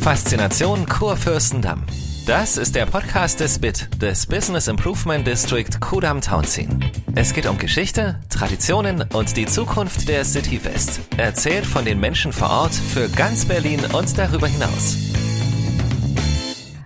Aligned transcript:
Faszination 0.00 0.86
Kurfürstendamm. 0.86 1.84
Das 2.26 2.56
ist 2.56 2.74
der 2.74 2.86
Podcast 2.86 3.38
des 3.38 3.58
BIT, 3.58 4.00
des 4.00 4.26
Business 4.26 4.66
Improvement 4.66 5.26
District 5.26 5.68
Kudam 5.78 6.22
Townsien. 6.22 6.82
Es 7.14 7.34
geht 7.34 7.46
um 7.46 7.58
Geschichte, 7.58 8.18
Traditionen 8.30 9.04
und 9.12 9.36
die 9.36 9.44
Zukunft 9.44 10.08
der 10.08 10.24
City 10.24 10.64
West. 10.64 11.00
Erzählt 11.18 11.66
von 11.66 11.84
den 11.84 12.00
Menschen 12.00 12.32
vor 12.32 12.48
Ort 12.48 12.72
für 12.72 13.10
ganz 13.10 13.44
Berlin 13.44 13.80
und 13.92 14.16
darüber 14.16 14.46
hinaus. 14.46 14.96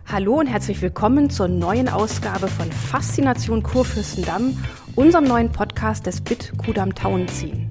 Hallo 0.06 0.40
und 0.40 0.48
herzlich 0.48 0.82
willkommen 0.82 1.30
zur 1.30 1.46
neuen 1.46 1.88
Ausgabe 1.88 2.48
von 2.48 2.70
Faszination 2.72 3.62
Kurfürstendamm, 3.62 4.58
unserem 4.96 5.24
neuen 5.24 5.52
Podcast 5.52 6.06
des 6.06 6.20
BIT 6.20 6.54
Kudam 6.58 6.92
Townsien. 6.92 7.70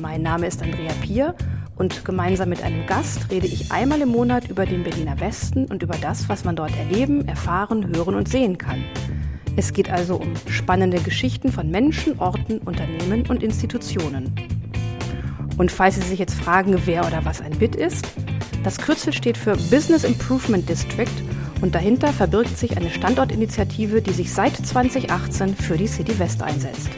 Mein 0.00 0.22
Name 0.22 0.48
ist 0.48 0.62
Andrea 0.62 0.92
Pier 1.00 1.36
und 1.76 2.04
gemeinsam 2.04 2.48
mit 2.48 2.62
einem 2.62 2.86
Gast 2.86 3.30
rede 3.30 3.46
ich 3.46 3.72
einmal 3.72 4.00
im 4.00 4.10
Monat 4.10 4.48
über 4.48 4.66
den 4.66 4.84
Berliner 4.84 5.18
Westen 5.20 5.66
und 5.66 5.82
über 5.82 5.96
das, 6.00 6.28
was 6.28 6.44
man 6.44 6.56
dort 6.56 6.76
erleben, 6.76 7.26
erfahren, 7.26 7.94
hören 7.94 8.14
und 8.14 8.28
sehen 8.28 8.58
kann. 8.58 8.84
Es 9.56 9.72
geht 9.72 9.90
also 9.90 10.16
um 10.16 10.34
spannende 10.48 11.00
Geschichten 11.00 11.52
von 11.52 11.70
Menschen, 11.70 12.18
Orten, 12.18 12.58
Unternehmen 12.58 13.26
und 13.28 13.42
Institutionen. 13.42 14.34
Und 15.58 15.70
falls 15.70 15.94
Sie 15.94 16.02
sich 16.02 16.18
jetzt 16.18 16.34
fragen, 16.34 16.76
wer 16.84 17.06
oder 17.06 17.24
was 17.24 17.40
ein 17.40 17.52
BIT 17.52 17.76
ist, 17.76 18.08
das 18.64 18.78
Kürzel 18.78 19.12
steht 19.12 19.36
für 19.36 19.56
Business 19.70 20.04
Improvement 20.04 20.68
District 20.68 21.06
und 21.60 21.74
dahinter 21.74 22.12
verbirgt 22.12 22.58
sich 22.58 22.76
eine 22.76 22.90
Standortinitiative, 22.90 24.02
die 24.02 24.12
sich 24.12 24.32
seit 24.32 24.56
2018 24.56 25.54
für 25.54 25.76
die 25.76 25.86
City 25.86 26.18
West 26.18 26.42
einsetzt. 26.42 26.90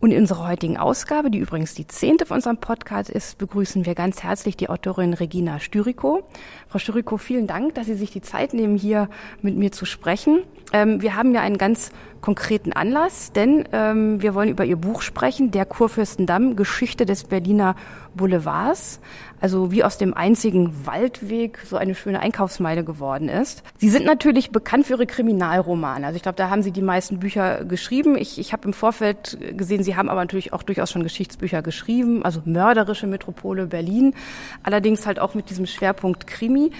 Und 0.00 0.12
in 0.12 0.20
unserer 0.20 0.46
heutigen 0.46 0.76
Ausgabe, 0.76 1.30
die 1.30 1.38
übrigens 1.38 1.74
die 1.74 1.86
zehnte 1.86 2.24
von 2.24 2.36
unserem 2.36 2.58
Podcast 2.58 3.10
ist, 3.10 3.36
begrüßen 3.38 3.84
wir 3.84 3.94
ganz 3.94 4.22
herzlich 4.22 4.56
die 4.56 4.68
Autorin 4.68 5.12
Regina 5.12 5.58
Styriko. 5.58 6.22
Frau 6.68 6.78
Styriko, 6.78 7.16
vielen 7.16 7.48
Dank, 7.48 7.74
dass 7.74 7.86
Sie 7.86 7.94
sich 7.94 8.12
die 8.12 8.20
Zeit 8.20 8.54
nehmen, 8.54 8.76
hier 8.76 9.08
mit 9.42 9.56
mir 9.56 9.72
zu 9.72 9.86
sprechen. 9.86 10.44
Ähm, 10.72 11.00
wir 11.02 11.16
haben 11.16 11.34
ja 11.34 11.40
einen 11.40 11.58
ganz 11.58 11.90
konkreten 12.20 12.72
Anlass, 12.72 13.32
denn 13.32 13.64
ähm, 13.72 14.20
wir 14.20 14.34
wollen 14.34 14.48
über 14.48 14.64
Ihr 14.64 14.76
Buch 14.76 15.02
sprechen, 15.02 15.50
Der 15.50 15.64
Kurfürstendamm, 15.64 16.56
Geschichte 16.56 17.06
des 17.06 17.24
Berliner 17.24 17.76
Boulevards. 18.14 19.00
Also 19.40 19.70
wie 19.70 19.84
aus 19.84 19.98
dem 19.98 20.14
einzigen 20.14 20.84
Waldweg 20.84 21.60
so 21.64 21.76
eine 21.76 21.94
schöne 21.94 22.18
Einkaufsmeile 22.18 22.82
geworden 22.82 23.28
ist. 23.28 23.62
Sie 23.78 23.88
sind 23.88 24.04
natürlich 24.04 24.50
bekannt 24.50 24.86
für 24.86 24.94
Ihre 24.94 25.06
Kriminalromane. 25.06 26.04
Also 26.04 26.16
ich 26.16 26.22
glaube, 26.22 26.36
da 26.36 26.50
haben 26.50 26.62
Sie 26.62 26.72
die 26.72 26.82
meisten 26.82 27.20
Bücher 27.20 27.64
geschrieben. 27.64 28.16
Ich, 28.18 28.40
ich 28.40 28.52
habe 28.52 28.66
im 28.66 28.72
Vorfeld 28.72 29.38
gesehen, 29.56 29.84
Sie 29.84 29.94
haben 29.94 30.08
aber 30.08 30.20
natürlich 30.20 30.52
auch 30.52 30.64
durchaus 30.64 30.90
schon 30.90 31.04
Geschichtsbücher 31.04 31.62
geschrieben, 31.62 32.24
also 32.24 32.42
mörderische 32.44 33.06
Metropole 33.06 33.66
Berlin, 33.66 34.14
allerdings 34.64 35.06
halt 35.06 35.20
auch 35.20 35.34
mit 35.34 35.50
diesem 35.50 35.66
Schwerpunkt 35.66 36.26
Krimi. 36.26 36.72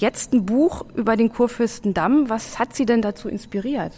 Jetzt 0.00 0.32
ein 0.32 0.46
Buch 0.46 0.86
über 0.94 1.14
den 1.14 1.30
Kurfürstendamm. 1.30 2.30
Was 2.30 2.58
hat 2.58 2.74
Sie 2.74 2.86
denn 2.86 3.02
dazu 3.02 3.28
inspiriert? 3.28 3.92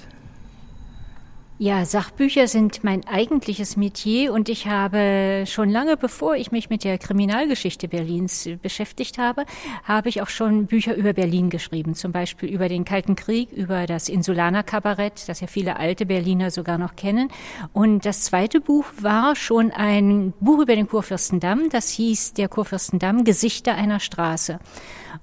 Ja, 1.58 1.84
Sachbücher 1.84 2.48
sind 2.48 2.82
mein 2.82 3.06
eigentliches 3.06 3.76
Metier 3.76 4.32
und 4.32 4.48
ich 4.48 4.66
habe 4.66 5.44
schon 5.46 5.70
lange 5.70 5.96
bevor 5.96 6.34
ich 6.34 6.50
mich 6.50 6.70
mit 6.70 6.82
der 6.82 6.98
Kriminalgeschichte 6.98 7.86
Berlins 7.86 8.48
beschäftigt 8.60 9.16
habe, 9.18 9.44
habe 9.84 10.08
ich 10.08 10.22
auch 10.22 10.28
schon 10.28 10.66
Bücher 10.66 10.96
über 10.96 11.12
Berlin 11.12 11.50
geschrieben, 11.50 11.94
zum 11.94 12.10
Beispiel 12.10 12.48
über 12.48 12.68
den 12.68 12.84
Kalten 12.84 13.14
Krieg, 13.14 13.52
über 13.52 13.86
das 13.86 14.08
Insulaner 14.08 14.64
Kabarett, 14.64 15.28
das 15.28 15.38
ja 15.40 15.46
viele 15.46 15.76
alte 15.76 16.04
Berliner 16.04 16.50
sogar 16.50 16.78
noch 16.78 16.96
kennen. 16.96 17.28
Und 17.72 18.06
das 18.06 18.22
zweite 18.22 18.60
Buch 18.60 18.86
war 18.98 19.36
schon 19.36 19.70
ein 19.70 20.32
Buch 20.40 20.62
über 20.62 20.74
den 20.74 20.88
Kurfürstendamm, 20.88 21.68
das 21.70 21.90
hieß 21.90 22.32
Der 22.32 22.48
Kurfürstendamm, 22.48 23.22
Gesichter 23.22 23.76
einer 23.76 24.00
Straße. 24.00 24.58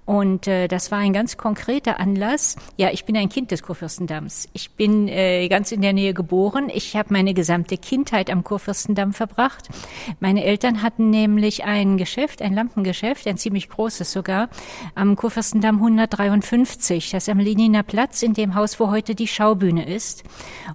Und 0.10 0.48
äh, 0.48 0.68
das 0.68 0.90
war 0.90 0.98
ein 0.98 1.14
ganz 1.14 1.38
konkreter 1.38 2.00
Anlass. 2.00 2.56
Ja, 2.78 2.90
ich 2.90 3.06
bin 3.06 3.16
ein 3.16 3.30
Kind 3.30 3.52
des 3.52 3.62
Kurfürstendamms. 3.62 4.50
Ich 4.54 4.72
bin 4.72 5.08
äh, 5.08 5.48
ganz 5.50 5.72
in 5.72 5.83
der 5.83 5.94
Nähe 5.94 6.16
geboren. 6.16 6.72
Ich 6.73 6.95
habe 6.95 7.14
meine 7.14 7.36
gesamte 7.36 7.78
Kindheit 7.78 8.32
am 8.32 8.44
Kurfürstendamm 8.44 9.14
verbracht. 9.14 9.70
Meine 10.20 10.44
Eltern 10.44 10.82
hatten 10.82 11.11
nämlich 11.11 11.64
ein 11.64 11.98
Geschäft, 11.98 12.42
ein 12.42 12.56
Lampengeschäft, 12.56 13.28
ein 13.28 13.38
ziemlich 13.38 13.70
großes 13.70 14.11
sogar, 14.11 14.50
am 14.95 15.16
Kurfürstendamm 15.16 15.76
153. 15.76 17.12
Das 17.12 17.28
ist 17.28 17.30
am 17.30 17.38
Leniner 17.38 17.83
Platz, 17.83 18.23
in 18.23 18.33
dem 18.33 18.56
Haus, 18.56 18.80
wo 18.80 18.89
heute 18.89 19.14
die 19.14 19.28
Schaubühne 19.28 19.88
ist. 19.88 20.23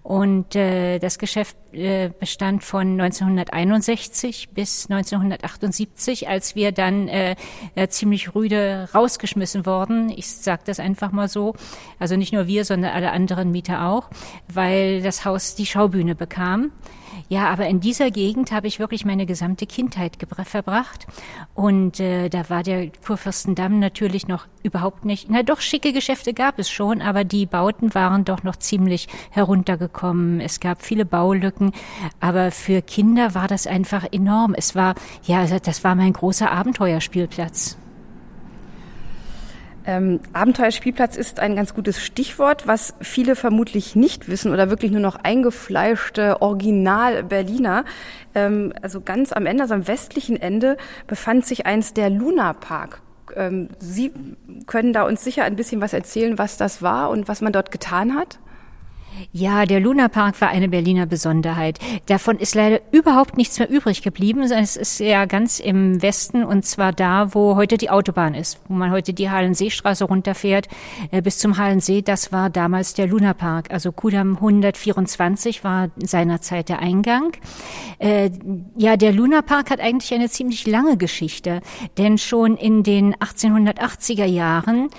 Und 0.04 0.54
äh, 0.54 1.00
das 1.00 1.18
Geschäft 1.18 1.56
äh, 1.74 2.10
bestand 2.20 2.62
von 2.62 3.00
1961 3.00 4.50
bis 4.50 4.88
1978, 4.88 6.28
als 6.28 6.54
wir 6.54 6.70
dann 6.70 7.08
äh, 7.08 7.34
äh, 7.74 7.88
ziemlich 7.88 8.36
rüde 8.36 8.88
rausgeschmissen 9.24 9.66
worden. 9.66 10.10
Ich 10.14 10.28
sage 10.28 10.62
das 10.66 10.78
einfach 10.78 11.12
mal 11.12 11.28
so. 11.28 11.54
Also 11.98 12.16
nicht 12.16 12.32
nur 12.32 12.46
wir, 12.46 12.64
sondern 12.64 12.92
alle 12.92 13.12
anderen 13.12 13.50
Mieter 13.50 13.88
auch, 13.88 14.10
weil 14.52 15.02
das 15.02 15.24
Haus 15.24 15.54
die 15.54 15.66
Schaubühne 15.66 16.14
bekam. 16.14 16.72
Ja, 17.28 17.48
aber 17.48 17.66
in 17.68 17.80
dieser 17.80 18.10
Gegend 18.10 18.52
habe 18.52 18.66
ich 18.66 18.78
wirklich 18.78 19.06
meine 19.06 19.24
gesamte 19.24 19.66
Kindheit 19.66 20.18
verbracht. 20.44 21.06
Und 21.54 21.98
äh, 21.98 22.28
da 22.28 22.50
war 22.50 22.62
der 22.62 22.90
Kurfürstendamm 22.90 23.78
natürlich 23.78 24.28
noch 24.28 24.46
überhaupt 24.62 25.06
nicht. 25.06 25.30
Na 25.30 25.42
doch, 25.42 25.60
schicke 25.60 25.92
Geschäfte 25.92 26.34
gab 26.34 26.58
es 26.58 26.68
schon, 26.68 27.00
aber 27.00 27.24
die 27.24 27.46
Bauten 27.46 27.94
waren 27.94 28.24
doch 28.26 28.42
noch 28.42 28.56
ziemlich 28.56 29.08
heruntergekommen. 29.30 30.40
Es 30.40 30.60
gab 30.60 30.82
viele 30.82 31.06
Baulücken, 31.06 31.72
aber 32.20 32.50
für 32.50 32.82
Kinder 32.82 33.34
war 33.34 33.48
das 33.48 33.66
einfach 33.66 34.04
enorm. 34.12 34.54
Es 34.54 34.74
war, 34.74 34.94
ja, 35.22 35.46
das 35.46 35.82
war 35.82 35.94
mein 35.94 36.12
großer 36.12 36.50
Abenteuerspielplatz. 36.50 37.78
Ähm, 39.86 40.20
Abenteuerspielplatz 40.32 41.16
ist 41.16 41.40
ein 41.40 41.56
ganz 41.56 41.74
gutes 41.74 42.02
Stichwort, 42.02 42.66
was 42.66 42.94
viele 43.00 43.36
vermutlich 43.36 43.94
nicht 43.94 44.28
wissen 44.28 44.52
oder 44.52 44.70
wirklich 44.70 44.90
nur 44.90 45.00
noch 45.00 45.16
eingefleischte 45.16 46.40
Original-Berliner. 46.40 47.84
Ähm, 48.34 48.72
also 48.80 49.02
ganz 49.02 49.32
am 49.32 49.44
Ende, 49.46 49.64
also 49.64 49.74
am 49.74 49.86
westlichen 49.86 50.40
Ende, 50.40 50.78
befand 51.06 51.44
sich 51.44 51.66
eins 51.66 51.92
der 51.92 52.08
Luna 52.08 52.54
Park. 52.54 53.02
Ähm, 53.36 53.68
Sie 53.78 54.12
können 54.66 54.92
da 54.92 55.02
uns 55.02 55.22
sicher 55.22 55.44
ein 55.44 55.56
bisschen 55.56 55.80
was 55.80 55.92
erzählen, 55.92 56.38
was 56.38 56.56
das 56.56 56.80
war 56.80 57.10
und 57.10 57.28
was 57.28 57.42
man 57.42 57.52
dort 57.52 57.70
getan 57.70 58.14
hat? 58.14 58.38
Ja, 59.32 59.66
der 59.66 59.80
Lunapark 59.80 60.40
war 60.40 60.48
eine 60.48 60.68
Berliner 60.68 61.06
Besonderheit. 61.06 61.78
Davon 62.06 62.38
ist 62.38 62.54
leider 62.54 62.80
überhaupt 62.92 63.36
nichts 63.36 63.58
mehr 63.58 63.68
übrig 63.68 64.02
geblieben. 64.02 64.42
Es 64.42 64.76
ist 64.76 65.00
ja 65.00 65.24
ganz 65.24 65.60
im 65.60 66.02
Westen 66.02 66.44
und 66.44 66.64
zwar 66.64 66.92
da, 66.92 67.34
wo 67.34 67.56
heute 67.56 67.76
die 67.76 67.90
Autobahn 67.90 68.34
ist, 68.34 68.60
wo 68.68 68.74
man 68.74 68.90
heute 68.90 69.12
die 69.12 69.30
Hallenseestraße 69.30 70.04
runterfährt 70.04 70.68
äh, 71.10 71.22
bis 71.22 71.38
zum 71.38 71.56
Hallensee. 71.58 72.02
Das 72.02 72.32
war 72.32 72.50
damals 72.50 72.94
der 72.94 73.06
Lunapark. 73.06 73.70
Also 73.70 73.92
Kudam 73.92 74.36
124 74.36 75.64
war 75.64 75.88
seinerzeit 75.96 76.68
der 76.68 76.80
Eingang. 76.80 77.32
Äh, 77.98 78.30
ja, 78.76 78.96
der 78.96 79.12
Lunapark 79.12 79.70
hat 79.70 79.80
eigentlich 79.80 80.12
eine 80.14 80.28
ziemlich 80.28 80.66
lange 80.66 80.96
Geschichte, 80.96 81.60
denn 81.98 82.18
schon 82.18 82.56
in 82.56 82.82
den 82.82 83.14
1880er 83.14 84.26
Jahren 84.26 84.90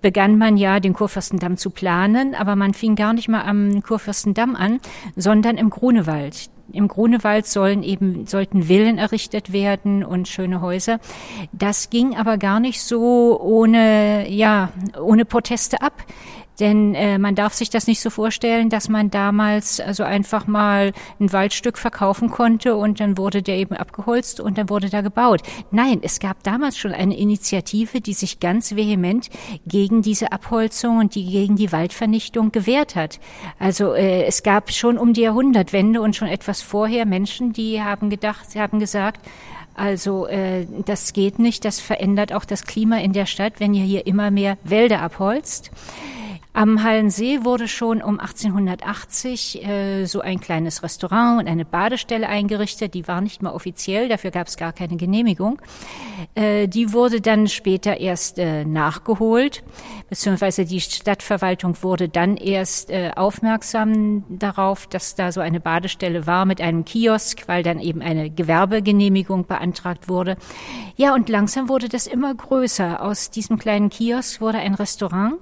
begann 0.00 0.38
man 0.38 0.56
ja 0.56 0.80
den 0.80 0.92
Kurfürstendamm 0.92 1.56
zu 1.56 1.70
planen, 1.70 2.34
aber 2.34 2.56
man 2.56 2.74
fing 2.74 2.94
gar 2.94 3.12
nicht 3.12 3.28
mal 3.28 3.42
am 3.42 3.82
Kurfürstendamm 3.82 4.56
an, 4.56 4.80
sondern 5.16 5.56
im 5.56 5.70
Grunewald. 5.70 6.50
Im 6.72 6.88
Grunewald 6.88 7.46
sollen 7.46 7.82
eben, 7.82 8.26
sollten 8.26 8.64
Villen 8.64 8.96
errichtet 8.96 9.52
werden 9.52 10.04
und 10.04 10.28
schöne 10.28 10.60
Häuser. 10.60 11.00
Das 11.52 11.90
ging 11.90 12.16
aber 12.16 12.38
gar 12.38 12.60
nicht 12.60 12.82
so 12.82 13.38
ohne, 13.40 14.30
ja, 14.30 14.70
ohne 14.98 15.24
Proteste 15.24 15.82
ab. 15.82 15.92
Denn 16.62 16.94
äh, 16.94 17.18
man 17.18 17.34
darf 17.34 17.54
sich 17.54 17.70
das 17.70 17.88
nicht 17.88 18.00
so 18.00 18.08
vorstellen, 18.08 18.68
dass 18.70 18.88
man 18.88 19.10
damals 19.10 19.80
also 19.80 20.04
einfach 20.04 20.46
mal 20.46 20.92
ein 21.18 21.32
Waldstück 21.32 21.76
verkaufen 21.76 22.30
konnte 22.30 22.76
und 22.76 23.00
dann 23.00 23.18
wurde 23.18 23.42
der 23.42 23.56
eben 23.56 23.74
abgeholzt 23.74 24.38
und 24.38 24.58
dann 24.58 24.70
wurde 24.70 24.88
da 24.88 25.00
gebaut. 25.00 25.42
Nein, 25.72 25.98
es 26.02 26.20
gab 26.20 26.40
damals 26.44 26.78
schon 26.78 26.92
eine 26.92 27.18
Initiative, 27.18 28.00
die 28.00 28.12
sich 28.12 28.38
ganz 28.38 28.76
vehement 28.76 29.28
gegen 29.66 30.02
diese 30.02 30.30
Abholzung 30.30 30.98
und 30.98 31.16
die 31.16 31.26
gegen 31.26 31.56
die 31.56 31.72
Waldvernichtung 31.72 32.52
gewehrt 32.52 32.94
hat. 32.94 33.18
Also 33.58 33.94
äh, 33.94 34.22
es 34.22 34.44
gab 34.44 34.70
schon 34.70 34.98
um 34.98 35.14
die 35.14 35.22
Jahrhundertwende 35.22 36.00
und 36.00 36.14
schon 36.14 36.28
etwas 36.28 36.62
vorher 36.62 37.06
Menschen, 37.06 37.52
die 37.52 37.82
haben 37.82 38.08
gedacht, 38.08 38.52
sie 38.52 38.60
haben 38.60 38.78
gesagt, 38.78 39.26
also 39.74 40.28
äh, 40.28 40.64
das 40.84 41.12
geht 41.12 41.40
nicht, 41.40 41.64
das 41.64 41.80
verändert 41.80 42.32
auch 42.32 42.44
das 42.44 42.62
Klima 42.62 42.98
in 42.98 43.12
der 43.12 43.26
Stadt, 43.26 43.54
wenn 43.58 43.74
ihr 43.74 43.84
hier 43.84 44.06
immer 44.06 44.30
mehr 44.30 44.58
Wälder 44.62 45.02
abholzt. 45.02 45.72
Am 46.54 46.82
Hallensee 46.82 47.44
wurde 47.44 47.66
schon 47.66 48.02
um 48.02 48.20
1880 48.20 49.64
äh, 49.64 50.04
so 50.04 50.20
ein 50.20 50.38
kleines 50.38 50.82
Restaurant 50.82 51.40
und 51.40 51.48
eine 51.48 51.64
Badestelle 51.64 52.28
eingerichtet. 52.28 52.92
Die 52.92 53.08
war 53.08 53.22
nicht 53.22 53.40
mal 53.40 53.52
offiziell, 53.52 54.10
dafür 54.10 54.30
gab 54.30 54.48
es 54.48 54.58
gar 54.58 54.74
keine 54.74 54.98
Genehmigung. 54.98 55.62
Äh, 56.34 56.68
die 56.68 56.92
wurde 56.92 57.22
dann 57.22 57.48
später 57.48 57.98
erst 57.98 58.38
äh, 58.38 58.66
nachgeholt, 58.66 59.64
beziehungsweise 60.10 60.66
die 60.66 60.82
Stadtverwaltung 60.82 61.82
wurde 61.82 62.10
dann 62.10 62.36
erst 62.36 62.90
äh, 62.90 63.12
aufmerksam 63.16 64.24
darauf, 64.28 64.86
dass 64.86 65.14
da 65.14 65.32
so 65.32 65.40
eine 65.40 65.58
Badestelle 65.58 66.26
war 66.26 66.44
mit 66.44 66.60
einem 66.60 66.84
Kiosk, 66.84 67.48
weil 67.48 67.62
dann 67.62 67.80
eben 67.80 68.02
eine 68.02 68.28
Gewerbegenehmigung 68.28 69.46
beantragt 69.46 70.10
wurde. 70.10 70.36
Ja, 70.96 71.14
und 71.14 71.30
langsam 71.30 71.70
wurde 71.70 71.88
das 71.88 72.06
immer 72.06 72.34
größer. 72.34 73.02
Aus 73.02 73.30
diesem 73.30 73.58
kleinen 73.58 73.88
Kiosk 73.88 74.42
wurde 74.42 74.58
ein 74.58 74.74
Restaurant. 74.74 75.36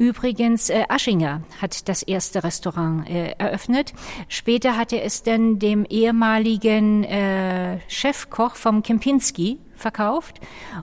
Übrigens, 0.00 0.70
äh, 0.70 0.84
Aschinger 0.88 1.42
hat 1.60 1.86
das 1.86 2.02
erste 2.02 2.42
Restaurant 2.42 3.06
äh, 3.06 3.32
eröffnet. 3.32 3.92
Später 4.28 4.78
hat 4.78 4.94
er 4.94 5.04
es 5.04 5.22
dann 5.22 5.58
dem 5.58 5.84
ehemaligen 5.84 7.04
äh, 7.04 7.80
Chefkoch 7.86 8.54
vom 8.54 8.82
Kempinski 8.82 9.58
verkauft 9.80 10.40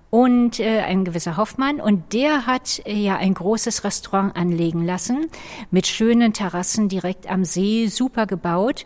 und 0.10 0.60
äh, 0.60 0.80
ein 0.82 1.06
gewisser 1.06 1.38
Hoffmann 1.38 1.80
und 1.80 2.14
der 2.14 2.46
hat 2.46 2.82
äh, 2.86 2.94
ja 2.94 3.18
ein 3.18 3.34
großes 3.34 3.84
Restaurant 3.84 4.36
anlegen 4.36 4.86
lassen 4.86 5.28
mit 5.72 5.88
schönen 5.88 6.34
Terrassen 6.34 6.90
direkt 6.90 7.30
am 7.30 7.46
See, 7.46 7.88
super 7.88 8.26
gebaut. 8.26 8.86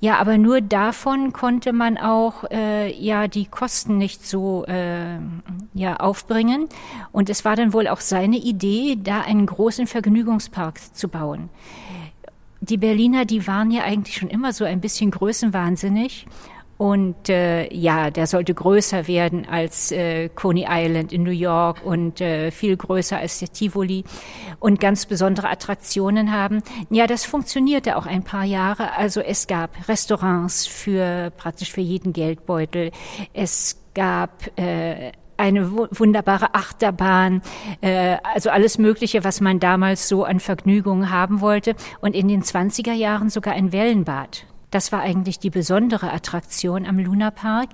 Ja, 0.00 0.18
aber 0.18 0.36
nur 0.36 0.60
davon 0.60 1.32
konnte 1.32 1.72
man 1.72 1.96
auch 1.96 2.44
äh, 2.50 2.92
ja 2.92 3.28
die 3.28 3.46
Kosten 3.46 3.96
nicht 3.96 4.26
so 4.26 4.64
äh, 4.66 5.18
ja 5.72 5.96
aufbringen 5.96 6.68
und 7.12 7.30
es 7.30 7.44
war 7.44 7.56
dann 7.56 7.72
wohl 7.72 7.88
auch 7.88 8.00
seine 8.00 8.36
Idee, 8.36 8.98
da 9.02 9.20
einen 9.22 9.46
großen 9.46 9.86
Vergnügungspark 9.86 10.78
zu 10.94 11.08
bauen. 11.08 11.48
Die 12.60 12.78
Berliner, 12.78 13.24
die 13.24 13.46
waren 13.46 13.70
ja 13.70 13.84
eigentlich 13.84 14.16
schon 14.16 14.28
immer 14.28 14.52
so 14.52 14.64
ein 14.64 14.80
bisschen 14.80 15.10
größenwahnsinnig 15.10 16.26
und 16.78 17.28
äh, 17.28 17.72
ja, 17.74 18.10
der 18.10 18.26
sollte 18.26 18.52
größer 18.52 19.06
werden 19.06 19.46
als 19.48 19.92
äh, 19.92 20.28
Coney 20.28 20.66
Island 20.68 21.12
in 21.12 21.22
New 21.22 21.30
York 21.30 21.84
und 21.84 22.20
äh, 22.20 22.50
viel 22.50 22.76
größer 22.76 23.16
als 23.16 23.38
der 23.38 23.50
Tivoli 23.50 24.04
und 24.60 24.78
ganz 24.78 25.06
besondere 25.06 25.48
Attraktionen 25.48 26.32
haben. 26.32 26.62
Ja, 26.90 27.06
das 27.06 27.24
funktionierte 27.24 27.96
auch 27.96 28.06
ein 28.06 28.24
paar 28.24 28.44
Jahre. 28.44 28.96
Also 28.96 29.20
es 29.20 29.46
gab 29.46 29.88
Restaurants 29.88 30.66
für 30.66 31.30
praktisch 31.36 31.72
für 31.72 31.80
jeden 31.80 32.12
Geldbeutel. 32.12 32.90
Es 33.32 33.82
gab 33.94 34.58
äh, 34.58 35.12
eine 35.38 35.72
wunderbare 35.72 36.54
Achterbahn, 36.54 37.42
äh, 37.80 38.16
also 38.22 38.50
alles 38.50 38.78
Mögliche, 38.78 39.24
was 39.24 39.40
man 39.40 39.60
damals 39.60 40.08
so 40.08 40.24
an 40.24 40.40
Vergnügungen 40.40 41.10
haben 41.10 41.40
wollte. 41.40 41.74
Und 42.00 42.14
in 42.14 42.28
den 42.28 42.42
20er 42.42 42.92
Jahren 42.92 43.30
sogar 43.30 43.54
ein 43.54 43.72
Wellenbad. 43.72 44.46
Das 44.70 44.92
war 44.92 45.00
eigentlich 45.00 45.38
die 45.38 45.50
besondere 45.50 46.12
Attraktion 46.12 46.86
am 46.86 46.98
Lunapark. 46.98 47.70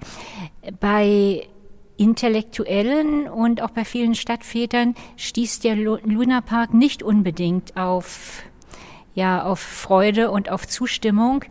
Bei 0.80 1.46
Intellektuellen 1.96 3.28
und 3.28 3.62
auch 3.62 3.70
bei 3.70 3.84
vielen 3.84 4.14
Stadtvätern 4.14 4.94
stieß 5.16 5.60
der 5.60 5.76
Lunapark 5.76 6.74
nicht 6.74 7.02
unbedingt 7.02 7.76
auf 7.76 8.44
ja, 9.14 9.44
auf 9.44 9.60
Freude 9.60 10.30
und 10.30 10.50
auf 10.50 10.66
Zustimmung. 10.66 11.44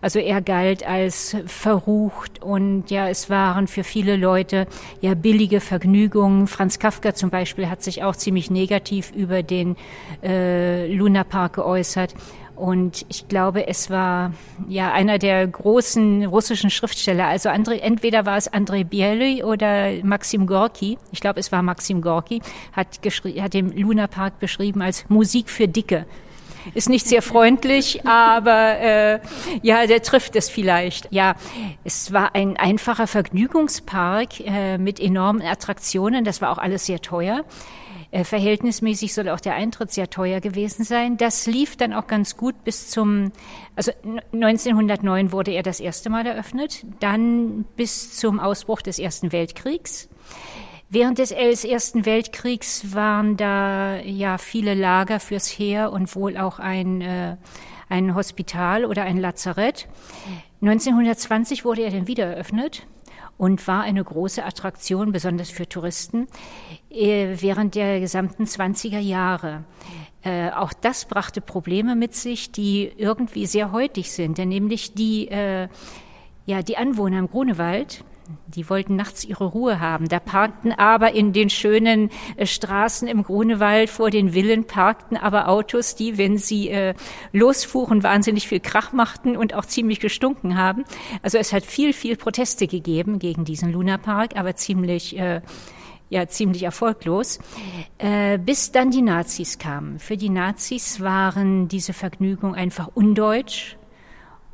Also 0.00 0.20
er 0.20 0.40
galt 0.40 0.86
als 0.86 1.36
verrucht 1.46 2.40
und 2.40 2.88
ja, 2.88 3.08
es 3.08 3.28
waren 3.30 3.66
für 3.66 3.82
viele 3.82 4.16
Leute 4.16 4.68
ja 5.00 5.14
billige 5.14 5.60
Vergnügungen. 5.60 6.46
Franz 6.46 6.78
Kafka 6.78 7.14
zum 7.14 7.30
Beispiel 7.30 7.68
hat 7.68 7.82
sich 7.82 8.04
auch 8.04 8.14
ziemlich 8.14 8.48
negativ 8.48 9.10
über 9.10 9.42
den 9.42 9.74
äh, 10.22 10.86
Lunapark 10.92 11.54
geäußert. 11.54 12.14
Und 12.58 13.06
ich 13.08 13.28
glaube, 13.28 13.68
es 13.68 13.88
war 13.88 14.32
ja 14.68 14.92
einer 14.92 15.18
der 15.18 15.46
großen 15.46 16.26
russischen 16.26 16.70
Schriftsteller. 16.70 17.26
Also 17.26 17.50
André, 17.50 17.78
entweder 17.78 18.26
war 18.26 18.36
es 18.36 18.48
Andrei 18.48 18.82
Biely 18.82 19.44
oder 19.44 19.92
Maxim 20.02 20.46
Gorki. 20.46 20.98
Ich 21.12 21.20
glaube, 21.20 21.38
es 21.38 21.52
war 21.52 21.62
Maxim 21.62 22.02
Gorki, 22.02 22.42
hat, 22.72 22.98
hat 23.40 23.54
den 23.54 23.70
Luna 23.76 24.08
Park 24.08 24.40
beschrieben 24.40 24.82
als 24.82 25.08
Musik 25.08 25.50
für 25.50 25.68
Dicke. 25.68 26.04
Ist 26.74 26.88
nicht 26.88 27.06
sehr 27.06 27.22
freundlich, 27.22 28.04
aber 28.06 28.78
äh, 28.80 29.20
ja, 29.62 29.86
der 29.86 30.02
trifft 30.02 30.34
es 30.34 30.50
vielleicht. 30.50 31.06
Ja, 31.12 31.36
es 31.84 32.12
war 32.12 32.34
ein 32.34 32.56
einfacher 32.56 33.06
Vergnügungspark 33.06 34.40
äh, 34.40 34.78
mit 34.78 34.98
enormen 34.98 35.42
Attraktionen. 35.42 36.24
Das 36.24 36.42
war 36.42 36.50
auch 36.50 36.58
alles 36.58 36.86
sehr 36.86 37.00
teuer. 37.00 37.44
Äh, 38.10 38.24
verhältnismäßig 38.24 39.12
soll 39.12 39.28
auch 39.28 39.40
der 39.40 39.54
Eintritt 39.54 39.90
sehr 39.90 40.08
teuer 40.08 40.40
gewesen 40.40 40.82
sein. 40.82 41.18
Das 41.18 41.46
lief 41.46 41.76
dann 41.76 41.92
auch 41.92 42.06
ganz 42.06 42.38
gut 42.38 42.64
bis 42.64 42.88
zum, 42.88 43.32
also 43.76 43.92
1909 44.32 45.30
wurde 45.30 45.50
er 45.50 45.62
das 45.62 45.78
erste 45.78 46.08
Mal 46.08 46.24
eröffnet, 46.24 46.86
dann 47.00 47.66
bis 47.76 48.16
zum 48.16 48.40
Ausbruch 48.40 48.80
des 48.80 48.98
Ersten 48.98 49.30
Weltkriegs. 49.32 50.08
Während 50.88 51.18
des 51.18 51.32
Ersten 51.32 52.06
Weltkriegs 52.06 52.94
waren 52.94 53.36
da 53.36 53.98
ja 53.98 54.38
viele 54.38 54.72
Lager 54.72 55.20
fürs 55.20 55.46
Heer 55.46 55.92
und 55.92 56.16
wohl 56.16 56.38
auch 56.38 56.58
ein, 56.58 57.02
äh, 57.02 57.36
ein 57.90 58.14
Hospital 58.14 58.86
oder 58.86 59.02
ein 59.02 59.18
Lazarett. 59.18 59.86
1920 60.62 61.66
wurde 61.66 61.82
er 61.82 61.90
dann 61.90 62.06
wieder 62.06 62.24
eröffnet 62.24 62.86
und 63.38 63.66
war 63.66 63.82
eine 63.82 64.04
große 64.04 64.44
Attraktion, 64.44 65.12
besonders 65.12 65.48
für 65.48 65.66
Touristen, 65.66 66.26
äh, 66.90 67.36
während 67.40 67.76
der 67.76 68.00
gesamten 68.00 68.44
20er 68.44 68.98
Jahre. 68.98 69.64
Äh, 70.22 70.50
auch 70.50 70.72
das 70.72 71.06
brachte 71.06 71.40
Probleme 71.40 71.94
mit 71.94 72.14
sich, 72.14 72.50
die 72.50 72.92
irgendwie 72.96 73.46
sehr 73.46 73.72
heutig 73.72 74.12
sind, 74.12 74.36
denn 74.36 74.48
nämlich 74.48 74.92
die, 74.92 75.28
äh, 75.28 75.68
ja, 76.44 76.62
die 76.62 76.76
Anwohner 76.76 77.20
im 77.20 77.30
Grunewald, 77.30 78.04
die 78.46 78.68
wollten 78.68 78.96
nachts 78.96 79.24
ihre 79.24 79.44
Ruhe 79.44 79.80
haben. 79.80 80.08
Da 80.08 80.20
parkten 80.20 80.72
aber 80.72 81.12
in 81.12 81.32
den 81.32 81.50
schönen 81.50 82.10
äh, 82.36 82.46
Straßen 82.46 83.08
im 83.08 83.22
Grunewald 83.22 83.90
vor 83.90 84.10
den 84.10 84.32
Villen 84.32 84.64
parkten 84.64 85.16
aber 85.16 85.48
Autos, 85.48 85.94
die, 85.94 86.18
wenn 86.18 86.38
sie 86.38 86.68
äh, 86.70 86.94
losfuhren, 87.32 88.02
wahnsinnig 88.02 88.48
viel 88.48 88.60
Krach 88.60 88.92
machten 88.92 89.36
und 89.36 89.54
auch 89.54 89.64
ziemlich 89.64 90.00
gestunken 90.00 90.56
haben. 90.56 90.84
Also 91.22 91.38
es 91.38 91.52
hat 91.52 91.64
viel, 91.64 91.92
viel 91.92 92.16
Proteste 92.16 92.66
gegeben 92.66 93.18
gegen 93.18 93.44
diesen 93.44 93.72
Lunapark, 93.72 94.36
aber 94.36 94.56
ziemlich 94.56 95.18
äh, 95.18 95.40
ja 96.10 96.26
ziemlich 96.26 96.62
erfolglos, 96.62 97.38
äh, 97.98 98.38
bis 98.38 98.72
dann 98.72 98.90
die 98.90 99.02
Nazis 99.02 99.58
kamen. 99.58 99.98
Für 99.98 100.16
die 100.16 100.30
Nazis 100.30 101.00
waren 101.00 101.68
diese 101.68 101.92
Vergnügungen 101.92 102.54
einfach 102.54 102.88
undeutsch 102.94 103.77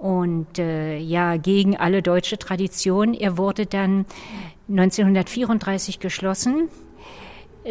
und 0.04 0.58
äh, 0.58 0.98
ja 0.98 1.38
gegen 1.38 1.78
alle 1.78 2.02
deutsche 2.02 2.36
Tradition. 2.38 3.14
Er 3.14 3.38
wurde 3.38 3.64
dann 3.64 4.04
1934 4.68 5.98
geschlossen. 5.98 6.68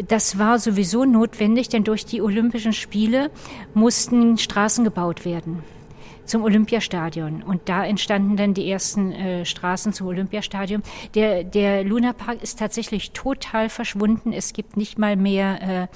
Das 0.08 0.36
war 0.36 0.58
sowieso 0.58 1.04
notwendig, 1.04 1.68
denn 1.68 1.84
durch 1.84 2.04
die 2.04 2.20
Olympischen 2.20 2.72
Spiele 2.72 3.30
mussten 3.72 4.36
Straßen 4.36 4.82
gebaut 4.82 5.24
werden 5.24 5.62
zum 6.24 6.42
Olympiastadion. 6.42 7.44
Und 7.44 7.68
da 7.68 7.84
entstanden 7.84 8.36
dann 8.36 8.52
die 8.52 8.68
ersten 8.68 9.12
äh, 9.12 9.44
Straßen 9.44 9.92
zum 9.92 10.08
Olympiastadion. 10.08 10.82
Der, 11.14 11.44
der 11.44 11.84
Lunapark 11.84 12.42
ist 12.42 12.58
tatsächlich 12.58 13.12
total 13.12 13.68
verschwunden. 13.68 14.32
Es 14.32 14.54
gibt 14.54 14.76
nicht 14.76 14.98
mal 14.98 15.14
mehr 15.14 15.62
äh, 15.62 15.86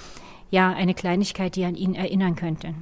ja, 0.51 0.71
eine 0.71 0.95
Kleinigkeit, 0.95 1.57
die 1.57 1.65
an 1.65 1.75
ihn 1.75 1.97
erinnern 1.97 2.37
könnte. 2.37 2.75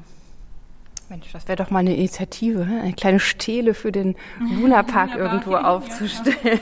Mensch, 1.09 1.27
das 1.33 1.47
wäre 1.47 1.57
doch 1.57 1.71
mal 1.71 1.81
eine 1.81 1.95
Initiative, 1.95 2.63
eine 2.63 2.93
kleine 2.93 3.21
Stele 3.21 3.75
für 3.75 3.93
den 3.93 4.17
Lunapark 4.61 5.15
irgendwo 5.15 5.55
aufzustellen. 5.55 6.61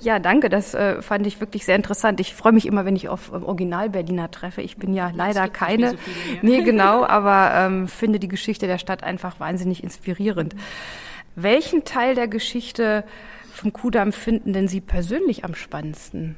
Ja, 0.00 0.20
danke, 0.20 0.48
das 0.48 0.74
äh, 0.74 1.02
fand 1.02 1.26
ich 1.26 1.40
wirklich 1.40 1.64
sehr 1.64 1.74
interessant. 1.74 2.20
Ich 2.20 2.34
freue 2.34 2.52
mich 2.52 2.66
immer, 2.66 2.84
wenn 2.84 2.94
ich 2.94 3.08
auf 3.08 3.32
ähm, 3.34 3.42
Original-Berliner 3.42 4.30
treffe. 4.30 4.62
Ich 4.62 4.76
bin 4.76 4.94
ja 4.94 5.10
leider 5.14 5.48
keine. 5.48 5.90
So 5.90 5.96
viele, 5.96 6.38
nee, 6.42 6.62
genau, 6.64 7.04
aber 7.04 7.52
ähm, 7.54 7.88
finde 7.88 8.20
die 8.20 8.28
Geschichte 8.28 8.66
der 8.66 8.78
Stadt 8.78 9.02
einfach 9.02 9.40
wahnsinnig 9.40 9.82
inspirierend. 9.82 10.54
Welchen 11.34 11.84
Teil 11.84 12.14
der 12.14 12.28
Geschichte 12.28 13.04
vom 13.52 13.72
Kudamm 13.72 14.12
finden 14.12 14.52
denn 14.52 14.68
Sie 14.68 14.80
persönlich 14.80 15.44
am 15.44 15.54
spannendsten? 15.54 16.36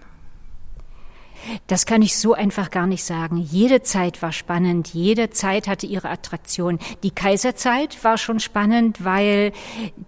Das 1.66 1.86
kann 1.86 2.02
ich 2.02 2.16
so 2.16 2.34
einfach 2.34 2.70
gar 2.70 2.86
nicht 2.86 3.04
sagen. 3.04 3.38
Jede 3.38 3.82
Zeit 3.82 4.22
war 4.22 4.32
spannend, 4.32 4.88
jede 4.88 5.30
Zeit 5.30 5.68
hatte 5.68 5.86
ihre 5.86 6.08
Attraktion. 6.08 6.78
Die 7.02 7.10
Kaiserzeit 7.10 8.02
war 8.04 8.18
schon 8.18 8.40
spannend, 8.40 9.04
weil 9.04 9.52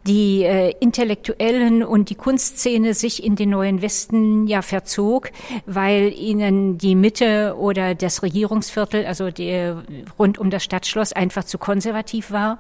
die 0.07 0.43
äh, 0.43 0.75
Intellektuellen 0.81 1.83
und 1.83 2.11
die 2.11 2.15
Kunstszene 2.15 2.95
sich 2.95 3.23
in 3.23 3.37
den 3.37 3.51
neuen 3.51 3.83
Westen 3.83 4.47
ja 4.47 4.63
verzog, 4.63 5.31
weil 5.67 6.13
ihnen 6.13 6.79
die 6.79 6.95
Mitte 6.95 7.57
oder 7.59 7.95
das 7.95 8.23
Regierungsviertel, 8.23 9.07
also 9.07 9.31
der, 9.31 9.83
rund 10.19 10.39
um 10.39 10.51
das 10.51 10.65
Stadtschloss, 10.65 11.13
einfach 11.13 11.45
zu 11.45 11.59
konservativ 11.59 12.31
war. 12.31 12.59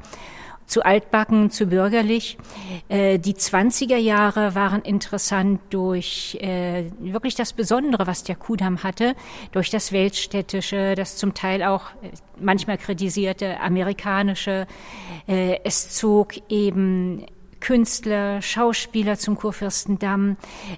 Zu 0.69 0.85
altbacken, 0.85 1.51
zu 1.51 1.67
bürgerlich. 1.67 2.39
Äh, 2.89 3.19
die 3.19 3.35
20er 3.35 3.97
Jahre 3.97 4.55
waren 4.55 4.83
interessant 4.83 5.61
durch 5.71 6.39
äh, 6.41 6.85
wirklich 7.01 7.35
das 7.35 7.55
Besondere, 7.55 8.07
was 8.07 8.23
der 8.23 8.37
Kudamm 8.37 8.85
hatte, 8.85 9.17
durch 9.51 9.71
das 9.71 9.91
Weltstädtische, 9.91 10.95
das 10.95 11.17
zum 11.17 11.35
Teil 11.35 11.65
auch 11.65 11.91
äh, 12.03 12.11
manchmal 12.39 12.79
kritisierte 12.79 13.61
amerikanische. 13.61 14.67
Äh, 15.27 15.59
es 15.65 15.91
zog 15.91 16.35
eben 16.51 17.25
Künstler, 17.61 18.41
Schauspieler 18.43 19.17
zum 19.19 19.37
Kurfürstendamm. 19.37 20.37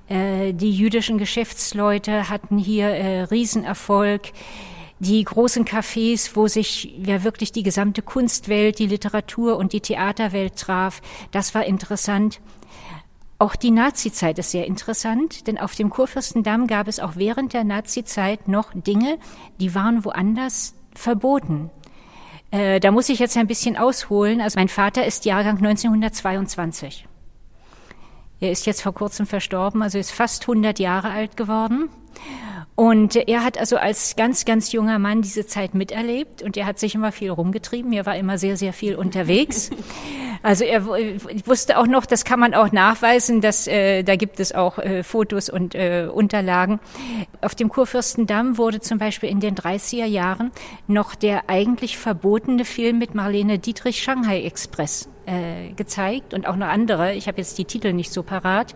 Äh, 0.08 0.54
die 0.54 0.72
jüdischen 0.72 1.18
Geschäftsleute 1.18 2.30
hatten 2.30 2.58
hier 2.58 2.88
äh, 2.88 3.22
Riesenerfolg. 3.22 4.22
Die 5.00 5.24
großen 5.24 5.64
Cafés, 5.64 6.32
wo 6.34 6.46
sich 6.46 6.94
ja 7.04 7.24
wirklich 7.24 7.52
die 7.52 7.62
gesamte 7.62 8.02
Kunstwelt, 8.02 8.78
die 8.78 8.86
Literatur 8.86 9.56
und 9.56 9.72
die 9.72 9.80
Theaterwelt 9.80 10.56
traf, 10.56 11.00
das 11.30 11.54
war 11.54 11.64
interessant. 11.64 12.40
Auch 13.38 13.56
die 13.56 13.70
Nazizeit 13.70 14.38
ist 14.38 14.50
sehr 14.50 14.66
interessant, 14.66 15.46
denn 15.46 15.56
auf 15.58 15.74
dem 15.74 15.88
Kurfürstendamm 15.88 16.66
gab 16.66 16.86
es 16.86 17.00
auch 17.00 17.16
während 17.16 17.54
der 17.54 17.64
Nazizeit 17.64 18.46
noch 18.46 18.72
Dinge, 18.74 19.18
die 19.58 19.74
waren 19.74 20.04
woanders 20.04 20.74
verboten. 20.94 21.70
Äh, 22.50 22.80
da 22.80 22.90
muss 22.90 23.08
ich 23.08 23.18
jetzt 23.18 23.38
ein 23.38 23.46
bisschen 23.46 23.78
ausholen. 23.78 24.42
Also 24.42 24.58
mein 24.58 24.68
Vater 24.68 25.06
ist 25.06 25.24
Jahrgang 25.24 25.56
1922. 25.56 27.06
Er 28.40 28.50
ist 28.50 28.66
jetzt 28.66 28.82
vor 28.82 28.92
kurzem 28.92 29.26
verstorben, 29.26 29.82
also 29.82 29.98
ist 29.98 30.12
fast 30.12 30.42
100 30.42 30.78
Jahre 30.78 31.10
alt 31.10 31.36
geworden. 31.38 31.88
Und 32.80 33.14
er 33.14 33.44
hat 33.44 33.58
also 33.58 33.76
als 33.76 34.16
ganz, 34.16 34.46
ganz 34.46 34.72
junger 34.72 34.98
Mann 34.98 35.20
diese 35.20 35.44
Zeit 35.44 35.74
miterlebt 35.74 36.40
und 36.40 36.56
er 36.56 36.64
hat 36.64 36.78
sich 36.78 36.94
immer 36.94 37.12
viel 37.12 37.28
rumgetrieben. 37.28 37.92
Er 37.92 38.06
war 38.06 38.16
immer 38.16 38.38
sehr, 38.38 38.56
sehr 38.56 38.72
viel 38.72 38.94
unterwegs. 38.94 39.68
Also 40.42 40.64
er 40.64 40.86
wusste 40.86 41.76
auch 41.76 41.86
noch, 41.86 42.06
das 42.06 42.24
kann 42.24 42.40
man 42.40 42.54
auch 42.54 42.72
nachweisen, 42.72 43.42
dass 43.42 43.66
äh, 43.66 44.02
da 44.02 44.16
gibt 44.16 44.40
es 44.40 44.54
auch 44.54 44.78
äh, 44.78 45.02
Fotos 45.02 45.50
und 45.50 45.74
äh, 45.74 46.08
Unterlagen. 46.10 46.80
Auf 47.42 47.54
dem 47.54 47.68
Kurfürstendamm 47.68 48.56
wurde 48.56 48.80
zum 48.80 48.96
Beispiel 48.96 49.28
in 49.28 49.40
den 49.40 49.54
30er 49.54 50.06
Jahren 50.06 50.50
noch 50.86 51.14
der 51.14 51.50
eigentlich 51.50 51.98
verbotene 51.98 52.64
Film 52.64 52.96
mit 52.96 53.14
Marlene 53.14 53.58
Dietrich 53.58 54.02
Shanghai 54.02 54.40
Express 54.44 55.10
äh, 55.26 55.74
gezeigt 55.74 56.32
und 56.32 56.48
auch 56.48 56.56
noch 56.56 56.68
andere. 56.68 57.12
Ich 57.12 57.28
habe 57.28 57.36
jetzt 57.36 57.58
die 57.58 57.66
Titel 57.66 57.92
nicht 57.92 58.10
so 58.10 58.22
parat. 58.22 58.74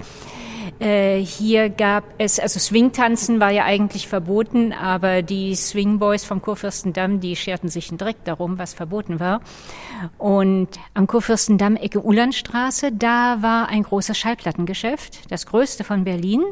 Äh, 0.78 1.18
hier 1.18 1.70
gab 1.70 2.04
es, 2.18 2.38
also 2.38 2.58
Swingtanzen 2.58 3.40
war 3.40 3.50
ja 3.50 3.64
eigentlich 3.64 4.08
verboten, 4.08 4.72
aber 4.72 5.22
die 5.22 5.54
Swingboys 5.54 6.24
vom 6.24 6.42
Kurfürstendamm, 6.42 7.20
die 7.20 7.36
scherten 7.36 7.68
sich 7.68 7.88
direkt 7.88 8.26
darum, 8.28 8.58
was 8.58 8.74
verboten 8.74 9.20
war. 9.20 9.40
Und 10.18 10.68
am 10.94 11.06
Kurfürstendamm, 11.06 11.76
Ecke 11.76 12.00
Ulandstraße, 12.04 12.92
da 12.92 13.42
war 13.42 13.68
ein 13.68 13.82
großes 13.82 14.16
Schallplattengeschäft, 14.16 15.30
das 15.30 15.46
größte 15.46 15.84
von 15.84 16.04
Berlin. 16.04 16.42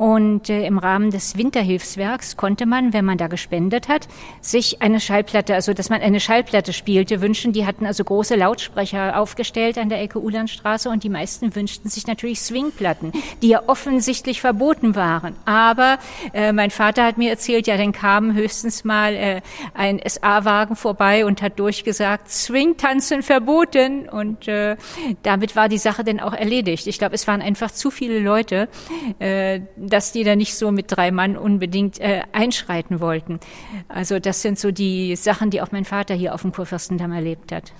Und 0.00 0.48
äh, 0.48 0.64
im 0.64 0.78
Rahmen 0.78 1.10
des 1.10 1.36
Winterhilfswerks 1.36 2.38
konnte 2.38 2.64
man, 2.64 2.94
wenn 2.94 3.04
man 3.04 3.18
da 3.18 3.26
gespendet 3.26 3.90
hat, 3.90 4.08
sich 4.40 4.80
eine 4.80 4.98
Schallplatte, 4.98 5.54
also 5.54 5.74
dass 5.74 5.90
man 5.90 6.00
eine 6.00 6.20
Schallplatte 6.20 6.72
spielte, 6.72 7.20
wünschen. 7.20 7.52
Die 7.52 7.66
hatten 7.66 7.84
also 7.84 8.02
große 8.02 8.34
Lautsprecher 8.34 9.20
aufgestellt 9.20 9.76
an 9.76 9.90
der 9.90 10.00
Ecke 10.00 10.18
Ulandstraße 10.18 10.88
und 10.88 11.04
die 11.04 11.10
meisten 11.10 11.54
wünschten 11.54 11.90
sich 11.90 12.06
natürlich 12.06 12.40
Swingplatten, 12.40 13.12
die 13.42 13.48
ja 13.48 13.64
offensichtlich 13.66 14.40
verboten 14.40 14.94
waren. 14.94 15.36
Aber 15.44 15.98
äh, 16.32 16.52
mein 16.52 16.70
Vater 16.70 17.04
hat 17.04 17.18
mir 17.18 17.28
erzählt, 17.28 17.66
ja, 17.66 17.76
dann 17.76 17.92
kam 17.92 18.32
höchstens 18.32 18.84
mal 18.84 19.14
äh, 19.14 19.40
ein 19.74 20.00
SA-Wagen 20.02 20.76
vorbei 20.76 21.26
und 21.26 21.42
hat 21.42 21.58
durchgesagt, 21.58 22.30
Swingtanzen 22.30 23.22
verboten. 23.22 24.08
Und 24.08 24.48
äh, 24.48 24.78
damit 25.24 25.56
war 25.56 25.68
die 25.68 25.76
Sache 25.76 26.04
dann 26.04 26.20
auch 26.20 26.32
erledigt. 26.32 26.86
Ich 26.86 26.98
glaube, 26.98 27.16
es 27.16 27.28
waren 27.28 27.42
einfach 27.42 27.70
zu 27.70 27.90
viele 27.90 28.18
Leute. 28.18 28.70
Äh, 29.18 29.60
dass 29.90 30.12
die 30.12 30.24
da 30.24 30.36
nicht 30.36 30.54
so 30.54 30.70
mit 30.70 30.86
drei 30.88 31.10
Mann 31.10 31.36
unbedingt 31.36 32.00
äh, 32.00 32.22
einschreiten 32.32 33.00
wollten. 33.00 33.40
Also 33.88 34.18
das 34.18 34.42
sind 34.42 34.58
so 34.58 34.70
die 34.70 35.16
Sachen, 35.16 35.50
die 35.50 35.60
auch 35.60 35.72
mein 35.72 35.84
Vater 35.84 36.14
hier 36.14 36.34
auf 36.34 36.42
dem 36.42 36.52
Kurfürstendamm 36.52 37.12
erlebt 37.12 37.52
hat. 37.52 37.72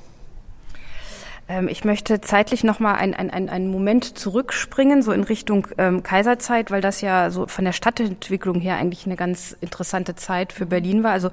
Ähm, 1.51 1.67
ich 1.69 1.85
möchte 1.85 2.21
zeitlich 2.21 2.63
noch 2.63 2.79
mal 2.79 2.95
einen 2.95 3.15
ein, 3.15 3.49
ein 3.49 3.69
Moment 3.69 4.17
zurückspringen, 4.17 5.03
so 5.03 5.13
in 5.13 5.25
Richtung 5.25 5.67
ähm, 5.79 6.03
Kaiserzeit, 6.03 6.71
weil 6.71 6.81
das 6.81 7.01
ja 7.01 7.31
so 7.31 7.47
von 7.47 7.65
der 7.65 7.73
Stadtentwicklung 7.73 8.61
her 8.61 8.77
eigentlich 8.77 9.05
eine 9.07 9.17
ganz 9.17 9.57
interessante 9.61 10.15
Zeit 10.15 10.53
für 10.53 10.67
Berlin 10.67 11.03
war. 11.03 11.11
Also 11.11 11.31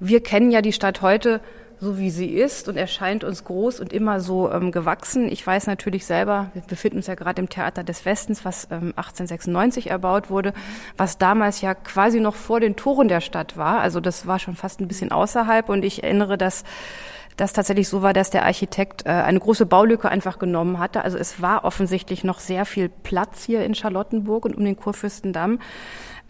wir 0.00 0.22
kennen 0.22 0.50
ja 0.50 0.62
die 0.62 0.72
Stadt 0.72 1.02
heute 1.02 1.40
so 1.80 1.98
wie 1.98 2.10
sie 2.10 2.26
ist 2.26 2.68
und 2.68 2.76
erscheint 2.76 3.24
uns 3.24 3.44
groß 3.44 3.80
und 3.80 3.92
immer 3.92 4.20
so 4.20 4.50
ähm, 4.50 4.72
gewachsen. 4.72 5.30
Ich 5.30 5.46
weiß 5.46 5.66
natürlich 5.66 6.06
selber, 6.06 6.50
wir 6.54 6.62
befinden 6.62 6.98
uns 6.98 7.06
ja 7.06 7.14
gerade 7.14 7.40
im 7.40 7.48
Theater 7.48 7.84
des 7.84 8.04
Westens, 8.04 8.44
was 8.44 8.64
ähm, 8.64 8.92
1896 8.96 9.90
erbaut 9.90 10.30
wurde, 10.30 10.52
was 10.96 11.18
damals 11.18 11.60
ja 11.60 11.74
quasi 11.74 12.20
noch 12.20 12.34
vor 12.34 12.60
den 12.60 12.76
Toren 12.76 13.08
der 13.08 13.20
Stadt 13.20 13.56
war. 13.56 13.80
Also 13.80 14.00
das 14.00 14.26
war 14.26 14.38
schon 14.38 14.56
fast 14.56 14.80
ein 14.80 14.88
bisschen 14.88 15.12
außerhalb 15.12 15.68
und 15.68 15.84
ich 15.84 16.02
erinnere, 16.02 16.36
dass 16.36 16.64
das 17.36 17.52
tatsächlich 17.52 17.88
so 17.88 18.02
war, 18.02 18.12
dass 18.12 18.30
der 18.30 18.44
Architekt 18.44 19.06
äh, 19.06 19.10
eine 19.10 19.38
große 19.38 19.64
Baulücke 19.64 20.08
einfach 20.08 20.40
genommen 20.40 20.80
hatte. 20.80 21.04
Also 21.04 21.16
es 21.16 21.40
war 21.40 21.64
offensichtlich 21.64 22.24
noch 22.24 22.40
sehr 22.40 22.64
viel 22.64 22.88
Platz 22.88 23.44
hier 23.44 23.64
in 23.64 23.76
Charlottenburg 23.76 24.44
und 24.44 24.56
um 24.56 24.64
den 24.64 24.76
Kurfürstendamm. 24.76 25.60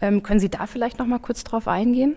Ähm, 0.01 0.21
können 0.21 0.39
Sie 0.39 0.49
da 0.49 0.67
vielleicht 0.67 0.99
noch 0.99 1.07
mal 1.07 1.19
kurz 1.19 1.43
drauf 1.43 1.67
eingehen? 1.67 2.15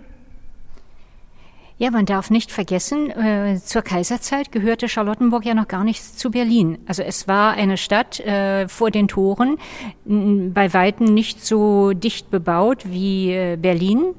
Ja, 1.83 1.91
man 1.91 2.07
darf 2.07 2.31
nicht 2.31 2.53
vergessen, 2.53 3.11
äh, 3.11 3.59
zur 3.59 3.83
Kaiserzeit 3.83 4.53
gehörte 4.53 4.89
Charlottenburg 4.89 5.45
ja 5.45 5.53
noch 5.53 5.67
gar 5.67 5.83
nicht 5.83 6.17
zu 6.17 6.31
Berlin. 6.31 6.79
Also 6.87 7.03
es 7.03 7.27
war 7.27 7.55
eine 7.55 7.77
Stadt 7.77 8.21
äh, 8.21 8.69
vor 8.69 8.93
den 8.93 9.09
Toren, 9.09 9.59
bei 10.05 10.73
weitem 10.75 11.13
nicht 11.13 11.45
so 11.45 11.93
dicht 11.93 12.31
bebaut 12.31 12.85
wie 12.85 13.33
äh, 13.33 13.57
Berlin, 13.57 14.15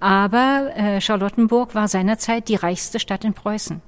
aber 0.00 0.70
äh, 0.76 1.00
Charlottenburg 1.00 1.74
war 1.74 1.88
seinerzeit 1.88 2.46
die 2.46 2.56
reichste 2.56 3.00
Stadt 3.00 3.24
in 3.24 3.32
Preußen. 3.32 3.80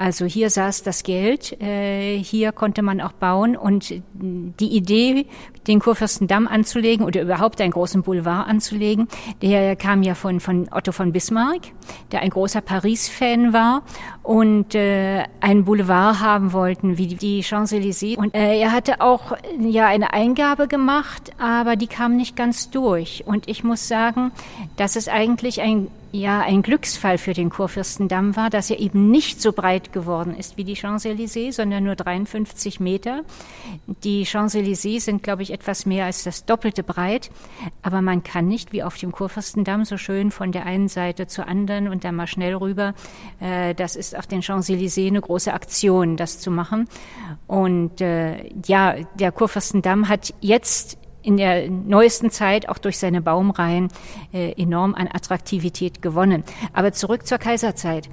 Also 0.00 0.24
hier 0.24 0.48
saß 0.48 0.82
das 0.82 1.02
Geld, 1.02 1.60
äh, 1.60 2.16
hier 2.16 2.52
konnte 2.52 2.80
man 2.80 3.02
auch 3.02 3.12
bauen 3.12 3.54
und 3.54 3.92
die 4.14 4.68
Idee, 4.74 5.26
den 5.66 5.78
Kurfürstendamm 5.78 6.48
anzulegen 6.48 7.04
oder 7.04 7.20
überhaupt 7.20 7.60
einen 7.60 7.72
großen 7.72 8.02
Boulevard 8.02 8.48
anzulegen, 8.48 9.08
der 9.42 9.76
kam 9.76 10.02
ja 10.02 10.14
von, 10.14 10.40
von 10.40 10.70
Otto 10.72 10.92
von 10.92 11.12
Bismarck, 11.12 11.72
der 12.12 12.22
ein 12.22 12.30
großer 12.30 12.62
Paris-Fan 12.62 13.52
war 13.52 13.82
und 14.22 14.74
äh, 14.74 15.24
einen 15.42 15.66
Boulevard 15.66 16.20
haben 16.20 16.54
wollten 16.54 16.96
wie 16.96 17.08
die 17.08 17.42
Champs-Élysées. 17.42 18.16
Und 18.16 18.34
äh, 18.34 18.58
er 18.58 18.72
hatte 18.72 19.02
auch 19.02 19.36
ja 19.60 19.86
eine 19.86 20.14
Eingabe 20.14 20.66
gemacht, 20.66 21.32
aber 21.38 21.76
die 21.76 21.88
kam 21.88 22.16
nicht 22.16 22.36
ganz 22.36 22.70
durch. 22.70 23.24
Und 23.26 23.50
ich 23.50 23.64
muss 23.64 23.86
sagen, 23.86 24.32
dass 24.78 24.96
es 24.96 25.08
eigentlich 25.08 25.60
ein 25.60 25.88
ja 26.12 26.40
ein 26.40 26.62
Glücksfall 26.62 27.18
für 27.18 27.32
den 27.32 27.50
Kurfürstendamm 27.50 28.36
war, 28.36 28.50
dass 28.50 28.70
er 28.70 28.78
eben 28.78 29.10
nicht 29.10 29.40
so 29.40 29.52
breit 29.52 29.92
geworden 29.92 30.34
ist 30.36 30.56
wie 30.56 30.64
die 30.64 30.76
Champs-Élysées, 30.76 31.52
sondern 31.52 31.84
nur 31.84 31.96
53 31.96 32.80
Meter. 32.80 33.22
Die 34.04 34.24
Champs-Élysées 34.26 35.00
sind, 35.00 35.22
glaube 35.22 35.42
ich, 35.42 35.52
etwas 35.52 35.86
mehr 35.86 36.06
als 36.06 36.24
das 36.24 36.44
Doppelte 36.44 36.82
breit, 36.82 37.30
aber 37.82 38.02
man 38.02 38.22
kann 38.22 38.46
nicht 38.46 38.72
wie 38.72 38.82
auf 38.82 38.96
dem 38.96 39.12
Kurfürstendamm 39.12 39.84
so 39.84 39.96
schön 39.96 40.30
von 40.30 40.52
der 40.52 40.66
einen 40.66 40.88
Seite 40.88 41.26
zur 41.26 41.48
anderen 41.48 41.88
und 41.88 42.04
dann 42.04 42.14
mal 42.14 42.26
schnell 42.26 42.54
rüber. 42.54 42.94
Äh, 43.40 43.74
das 43.74 43.96
ist 43.96 44.16
auf 44.16 44.26
den 44.26 44.42
Champs-Élysées 44.42 45.08
eine 45.08 45.20
große 45.20 45.52
Aktion, 45.52 46.16
das 46.16 46.38
zu 46.38 46.50
machen. 46.50 46.88
Und 47.46 48.00
äh, 48.00 48.50
ja, 48.66 48.96
der 49.14 49.32
Kurfürstendamm 49.32 50.08
hat 50.08 50.34
jetzt 50.40 50.99
in 51.22 51.36
der 51.36 51.68
neuesten 51.70 52.30
Zeit 52.30 52.68
auch 52.68 52.78
durch 52.78 52.98
seine 52.98 53.20
Baumreihen 53.20 53.88
äh, 54.32 54.52
enorm 54.60 54.94
an 54.94 55.08
Attraktivität 55.12 56.02
gewonnen. 56.02 56.44
Aber 56.72 56.92
zurück 56.92 57.26
zur 57.26 57.38
Kaiserzeit. 57.38 58.08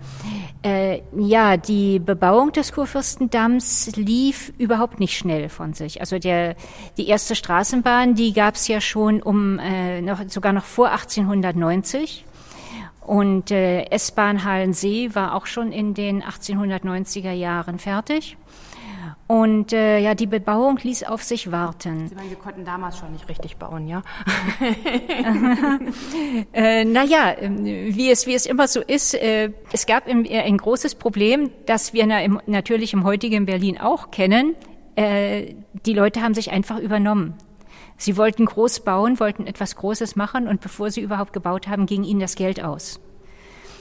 Äh, 0.63 1.01
ja, 1.17 1.57
die 1.57 1.99
Bebauung 1.99 2.51
des 2.51 2.73
Kurfürstendamms 2.73 3.95
lief 3.95 4.51
überhaupt 4.57 4.99
nicht 4.99 5.17
schnell 5.17 5.49
von 5.49 5.73
sich. 5.73 6.01
Also 6.01 6.19
der, 6.19 6.55
die 6.97 7.07
erste 7.07 7.35
Straßenbahn, 7.35 8.15
die 8.15 8.33
gab 8.33 8.55
es 8.55 8.67
ja 8.67 8.81
schon 8.81 9.21
um 9.21 9.59
äh, 9.59 10.01
noch, 10.01 10.21
sogar 10.27 10.53
noch 10.53 10.65
vor 10.65 10.89
1890. 10.89 12.25
Und 13.01 13.51
äh, 13.51 13.85
S-Bahn 13.85 14.43
Hallensee 14.43 15.11
war 15.13 15.33
auch 15.33 15.45
schon 15.45 15.71
in 15.71 15.93
den 15.93 16.21
1890er 16.21 17.31
Jahren 17.31 17.79
fertig. 17.79 18.35
Und 19.27 19.73
äh, 19.73 19.99
ja, 19.99 20.15
die 20.15 20.25
Bebauung 20.25 20.77
ließ 20.81 21.03
auf 21.03 21.21
sich 21.21 21.51
warten. 21.51 22.07
Sie 22.07 22.15
meinen, 22.15 22.29
wir 22.29 22.37
konnten 22.37 22.63
damals 22.63 22.97
schon 22.97 23.11
nicht 23.11 23.27
richtig 23.27 23.57
bauen, 23.57 23.85
ja? 23.85 24.01
äh, 26.53 26.85
naja, 26.85 27.35
ähm, 27.37 27.65
wie 27.65 28.09
es, 28.09 28.25
wie 28.25 28.35
es 28.35 28.45
immer 28.45 28.69
so 28.69 28.79
ist, 28.79 29.15
äh, 29.15 29.51
es 29.73 29.85
gab 29.85 30.07
im, 30.07 30.23
äh, 30.23 30.39
ein 30.39 30.57
großes 30.57 30.95
Problem, 30.95 31.51
das 31.65 31.93
wir 31.93 32.07
na, 32.07 32.23
im, 32.23 32.39
natürlich 32.45 32.93
im 32.93 33.03
heutigen 33.03 33.45
Berlin 33.45 33.77
auch 33.77 34.11
kennen. 34.11 34.55
Äh, 34.95 35.55
die 35.85 35.93
Leute 35.93 36.21
haben 36.21 36.33
sich 36.33 36.51
einfach 36.51 36.79
übernommen. 36.79 37.33
Sie 37.97 38.15
wollten 38.15 38.45
groß 38.45 38.81
bauen, 38.81 39.19
wollten 39.19 39.45
etwas 39.45 39.75
Großes 39.75 40.15
machen 40.15 40.47
und 40.47 40.61
bevor 40.61 40.89
sie 40.89 41.01
überhaupt 41.01 41.33
gebaut 41.33 41.67
haben, 41.67 41.85
ging 41.85 42.03
ihnen 42.03 42.21
das 42.21 42.35
Geld 42.35 42.63
aus. 42.63 43.01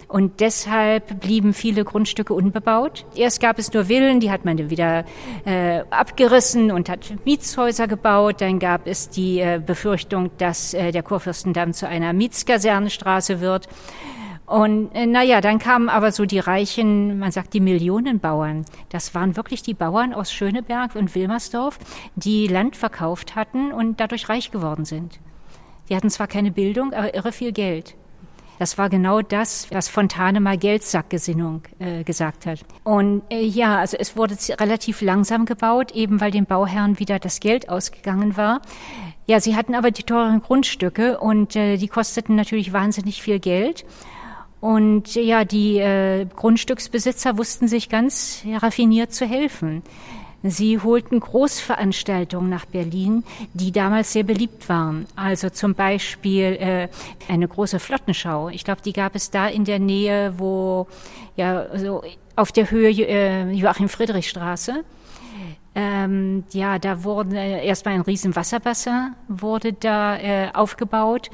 Und 0.08 0.38
deshalb 0.40 1.20
blieben 1.20 1.52
viele 1.52 1.84
Grundstücke 1.84 2.32
unbebaut. 2.32 3.04
Erst 3.16 3.40
gab 3.40 3.58
es 3.58 3.72
nur 3.72 3.86
Villen, 3.86 4.20
die 4.20 4.30
hat 4.30 4.44
man 4.44 4.70
wieder 4.70 5.04
äh, 5.44 5.80
abgerissen 5.90 6.70
und 6.70 6.88
hat 6.88 7.12
Mietshäuser 7.24 7.88
gebaut. 7.88 8.40
Dann 8.40 8.60
gab 8.60 8.86
es 8.86 9.08
die 9.08 9.40
äh, 9.40 9.60
Befürchtung, 9.64 10.30
dass 10.38 10.74
äh, 10.74 10.92
der 10.92 11.02
Kurfürstendamm 11.02 11.72
zu 11.72 11.88
einer 11.88 12.12
Mietskasernenstraße 12.12 13.40
wird. 13.40 13.68
Und 14.46 14.94
äh, 14.94 15.06
naja, 15.06 15.40
dann 15.40 15.58
kamen 15.58 15.88
aber 15.88 16.12
so 16.12 16.24
die 16.24 16.38
reichen, 16.38 17.18
man 17.18 17.32
sagt 17.32 17.52
die 17.52 17.60
Millionenbauern. 17.60 18.64
Das 18.90 19.12
waren 19.12 19.36
wirklich 19.36 19.62
die 19.62 19.74
Bauern 19.74 20.14
aus 20.14 20.32
Schöneberg 20.32 20.94
und 20.94 21.16
Wilmersdorf, 21.16 21.80
die 22.14 22.46
Land 22.46 22.76
verkauft 22.76 23.34
hatten 23.34 23.72
und 23.72 23.98
dadurch 23.98 24.28
reich 24.28 24.52
geworden 24.52 24.84
sind. 24.84 25.18
Die 25.88 25.96
hatten 25.96 26.10
zwar 26.10 26.28
keine 26.28 26.52
Bildung, 26.52 26.92
aber 26.92 27.12
irre 27.14 27.32
viel 27.32 27.50
Geld. 27.50 27.96
Das 28.58 28.78
war 28.78 28.88
genau 28.88 29.20
das, 29.22 29.68
was 29.70 29.88
Fontane 29.88 30.40
mal 30.40 30.56
Geldsackgesinnung 30.56 31.62
äh, 31.78 32.04
gesagt 32.04 32.46
hat. 32.46 32.60
Und 32.84 33.22
äh, 33.30 33.44
ja, 33.44 33.78
also 33.78 33.96
es 33.98 34.16
wurde 34.16 34.36
relativ 34.58 35.02
langsam 35.02 35.44
gebaut, 35.44 35.92
eben 35.92 36.20
weil 36.20 36.30
den 36.30 36.46
Bauherren 36.46 36.98
wieder 36.98 37.18
das 37.18 37.40
Geld 37.40 37.68
ausgegangen 37.68 38.36
war. 38.36 38.62
Ja, 39.26 39.40
sie 39.40 39.56
hatten 39.56 39.74
aber 39.74 39.90
die 39.90 40.04
teuren 40.04 40.40
Grundstücke 40.40 41.18
und 41.18 41.56
äh, 41.56 41.76
die 41.76 41.88
kosteten 41.88 42.36
natürlich 42.36 42.72
wahnsinnig 42.72 43.22
viel 43.22 43.40
Geld. 43.40 43.84
Und 44.60 45.14
ja, 45.14 45.44
die 45.44 45.78
äh, 45.78 46.26
Grundstücksbesitzer 46.34 47.36
wussten 47.36 47.68
sich 47.68 47.88
ganz 47.88 48.42
raffiniert 48.60 49.12
zu 49.12 49.26
helfen. 49.26 49.82
Sie 50.50 50.78
holten 50.78 51.20
Großveranstaltungen 51.20 52.48
nach 52.50 52.66
Berlin, 52.66 53.24
die 53.54 53.72
damals 53.72 54.12
sehr 54.12 54.24
beliebt 54.24 54.68
waren. 54.68 55.06
Also 55.16 55.50
zum 55.50 55.74
Beispiel 55.74 56.44
äh, 56.44 56.88
eine 57.28 57.48
große 57.48 57.78
Flottenschau. 57.78 58.48
Ich 58.48 58.64
glaube, 58.64 58.82
die 58.82 58.92
gab 58.92 59.14
es 59.14 59.30
da 59.30 59.48
in 59.48 59.64
der 59.64 59.78
Nähe, 59.78 60.34
wo 60.38 60.86
ja 61.36 61.66
so 61.76 62.02
auf 62.36 62.52
der 62.52 62.70
Höhe 62.70 62.90
äh, 62.90 63.50
Joachim-Friedrich-Straße. 63.52 64.84
Ähm, 65.78 66.44
ja, 66.52 66.78
da 66.78 67.04
wurde 67.04 67.36
äh, 67.36 67.66
erstmal 67.66 67.94
ein 67.94 68.00
riesen 68.00 68.34
Wasserbassin 68.34 69.14
wurde 69.28 69.74
da 69.74 70.16
äh, 70.16 70.48
aufgebaut 70.54 71.28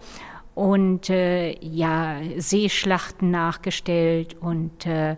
und 0.55 1.09
äh, 1.09 1.57
ja 1.61 2.17
Seeschlachten 2.37 3.31
nachgestellt 3.31 4.37
und 4.41 4.87
äh, 4.87 5.17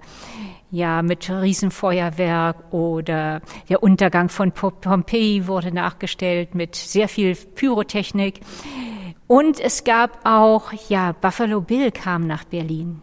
ja 0.71 1.03
mit 1.03 1.29
Riesenfeuerwerk 1.29 2.73
oder 2.73 3.41
der 3.69 3.83
Untergang 3.83 4.29
von 4.29 4.53
Pompeji 4.53 5.47
wurde 5.47 5.73
nachgestellt 5.73 6.55
mit 6.55 6.77
sehr 6.77 7.09
viel 7.09 7.35
Pyrotechnik. 7.35 8.41
Und 9.27 9.59
es 9.59 9.85
gab 9.85 10.21
auch 10.25 10.73
ja 10.89 11.13
Buffalo 11.13 11.61
Bill 11.61 11.91
kam 11.91 12.27
nach 12.27 12.45
Berlin 12.45 13.01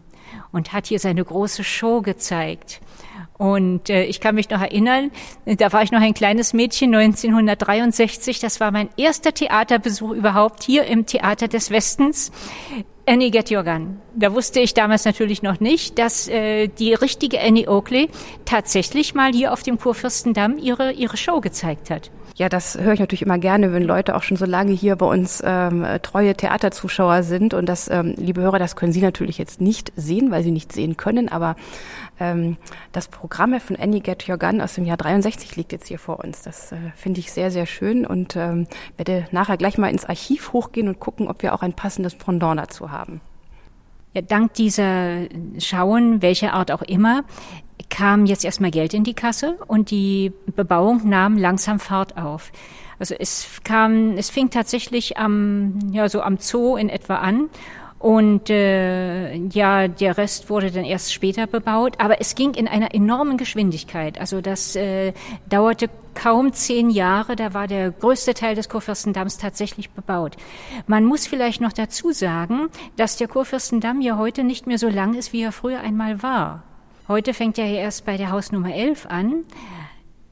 und 0.52 0.72
hat 0.74 0.88
hier 0.88 1.00
seine 1.00 1.24
große 1.24 1.64
Show 1.64 2.02
gezeigt 2.02 2.82
und 3.38 3.90
äh, 3.90 4.04
ich 4.04 4.20
kann 4.20 4.36
mich 4.36 4.50
noch 4.50 4.62
erinnern, 4.62 5.12
da 5.46 5.74
war 5.74 5.82
ich 5.82 5.92
noch 5.92 6.02
ein 6.02 6.14
kleines 6.14 6.54
Mädchen 6.54 6.94
1963. 6.94 8.40
Das 8.40 8.60
war 8.60 8.72
mein 8.72 8.90
erster 8.98 9.34
Theaterbesuch 9.34 10.12
überhaupt 10.12 10.64
hier 10.64 10.86
im 10.86 11.06
Theater 11.06 11.48
des 11.48 11.72
Westens. 11.72 12.32
Annie 13.08 13.32
Get 13.32 13.52
Your 13.52 13.64
Gun. 13.64 14.00
Da 14.16 14.34
wusste 14.34 14.60
ich 14.60 14.74
damals 14.74 15.06
natürlich 15.06 15.42
noch 15.42 15.60
nicht, 15.60 15.98
dass 15.98 16.28
äh, 16.28 16.68
die 16.68 16.94
richtige 16.94 17.42
Annie 17.42 17.68
Oakley 17.68 18.10
tatsächlich 18.46 19.16
mal 19.16 19.32
hier 19.32 19.54
auf 19.54 19.64
dem 19.64 19.80
Kurfürstendamm 19.80 20.58
ihre, 20.58 20.92
ihre 20.92 21.18
Show 21.18 21.42
gezeigt 21.42 21.90
hat. 21.90 22.12
Ja, 22.36 22.50
das 22.50 22.78
höre 22.80 22.94
ich 22.94 23.00
natürlich 23.00 23.22
immer 23.22 23.38
gerne, 23.38 23.74
wenn 23.74 23.84
Leute 23.84 24.16
auch 24.16 24.24
schon 24.24 24.38
so 24.38 24.46
lange 24.46 24.72
hier 24.72 24.96
bei 24.96 25.06
uns 25.06 25.44
ähm, 25.46 25.86
treue 26.02 26.34
Theaterzuschauer 26.34 27.24
sind. 27.24 27.54
Und 27.54 27.68
das, 27.68 27.90
ähm, 27.90 28.14
liebe 28.18 28.42
Hörer, 28.42 28.58
das 28.58 28.76
können 28.76 28.94
Sie 28.94 29.02
natürlich 29.02 29.38
jetzt 29.38 29.62
nicht 29.62 29.92
sehen, 29.96 30.32
weil 30.32 30.44
Sie 30.44 30.52
nicht 30.52 30.72
sehen 30.72 30.98
können. 30.98 31.30
Aber 31.30 31.56
ähm, 32.22 32.58
das 32.92 33.08
Programm 33.08 33.60
von 33.60 33.76
Annie 33.76 34.00
Get 34.00 34.30
Your 34.30 34.38
Gun 34.38 34.62
aus 34.62 34.76
dem 34.76 34.86
Jahr 34.86 34.98
63 34.98 35.56
liegt 35.56 35.72
jetzt 35.72 35.88
hier 35.88 36.00
vor 36.00 36.20
uns. 36.24 36.44
Das 36.44 36.72
äh, 36.72 36.78
finde 36.96 37.20
ich 37.20 37.32
sehr, 37.32 37.52
sehr 37.52 37.66
schön 37.66 38.06
und 38.06 38.36
ähm, 38.36 38.68
werde 38.96 39.28
nachher 39.32 39.58
gleich 39.58 39.78
mal 39.78 39.90
ins 39.90 40.06
Archiv 40.06 40.54
hochgehen 40.54 40.88
und 40.88 41.00
gucken, 41.00 41.28
ob 41.28 41.42
wir 41.42 41.54
auch 41.54 41.64
ein 41.64 41.74
passendes 41.74 42.16
Pendant 42.16 42.60
dazu 42.60 42.92
haben. 42.92 43.22
Ja, 44.14 44.22
dank 44.22 44.54
dieser 44.54 45.28
Schauen, 45.58 46.22
welcher 46.22 46.54
Art 46.54 46.72
auch 46.72 46.82
immer, 46.82 47.24
kam 47.90 48.26
jetzt 48.26 48.46
erstmal 48.46 48.72
Geld 48.72 48.94
in 48.94 49.04
die 49.04 49.14
Kasse 49.14 49.58
und 49.68 49.90
die 49.90 50.32
Bebauung 50.56 51.10
nahm 51.10 51.38
langsam 51.38 51.80
Fahrt 51.80 52.18
auf. 52.18 52.52
Also 53.00 53.16
es 53.18 53.62
kam, 53.64 54.18
es 54.18 54.30
fing 54.30 54.52
tatsächlich 54.52 55.18
am, 55.18 55.80
ja, 55.92 56.08
so 56.08 56.22
am 56.22 56.38
Zoo 56.38 56.76
in 56.76 56.88
etwa 56.88 57.16
an 57.16 57.50
und 58.02 58.50
äh, 58.50 59.36
ja, 59.36 59.88
der 59.88 60.18
Rest 60.18 60.50
wurde 60.50 60.72
dann 60.72 60.86
erst 60.86 61.14
später 61.14 61.46
bebaut, 61.46 61.94
aber 62.00 62.20
es 62.20 62.34
ging 62.34 62.56
in 62.56 62.68
einer 62.68 62.96
enormen 62.96 63.38
Geschwindigkeit. 63.38 64.20
Also 64.20 64.42
das 64.42 64.76
äh, 64.76 65.14
dauerte 65.48 65.88
kaum 66.16 66.52
zehn 66.52 66.90
Jahre, 66.90 67.36
da 67.36 67.54
war 67.54 67.68
der 67.68 67.92
größte 67.92 68.34
Teil 68.34 68.56
des 68.56 68.70
Kurfürstendamms 68.70 69.38
tatsächlich 69.38 69.92
bebaut. 69.92 70.36
Man 70.88 71.06
muss 71.06 71.28
vielleicht 71.28 71.62
noch 71.62 71.74
dazu 71.74 72.12
sagen, 72.12 72.70
dass 72.98 73.18
der 73.18 73.28
Kurfürstendamm 73.28 74.02
ja 74.02 74.18
heute 74.18 74.44
nicht 74.44 74.66
mehr 74.66 74.80
so 74.80 74.90
lang 74.90 75.14
ist, 75.14 75.32
wie 75.32 75.44
er 75.44 75.52
früher 75.52 75.82
einmal 75.82 76.24
war. 76.24 76.64
Heute 77.08 77.36
fängt 77.36 77.60
er 77.60 77.68
ja 77.68 77.82
erst 77.82 78.06
bei 78.06 78.18
der 78.18 78.32
Hausnummer 78.32 78.74
11 78.74 79.06
an. 79.06 79.44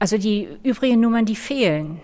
Also 0.00 0.18
die 0.18 0.48
übrigen 0.64 0.98
Nummern, 0.98 1.24
die 1.24 1.36
fehlen. 1.36 2.00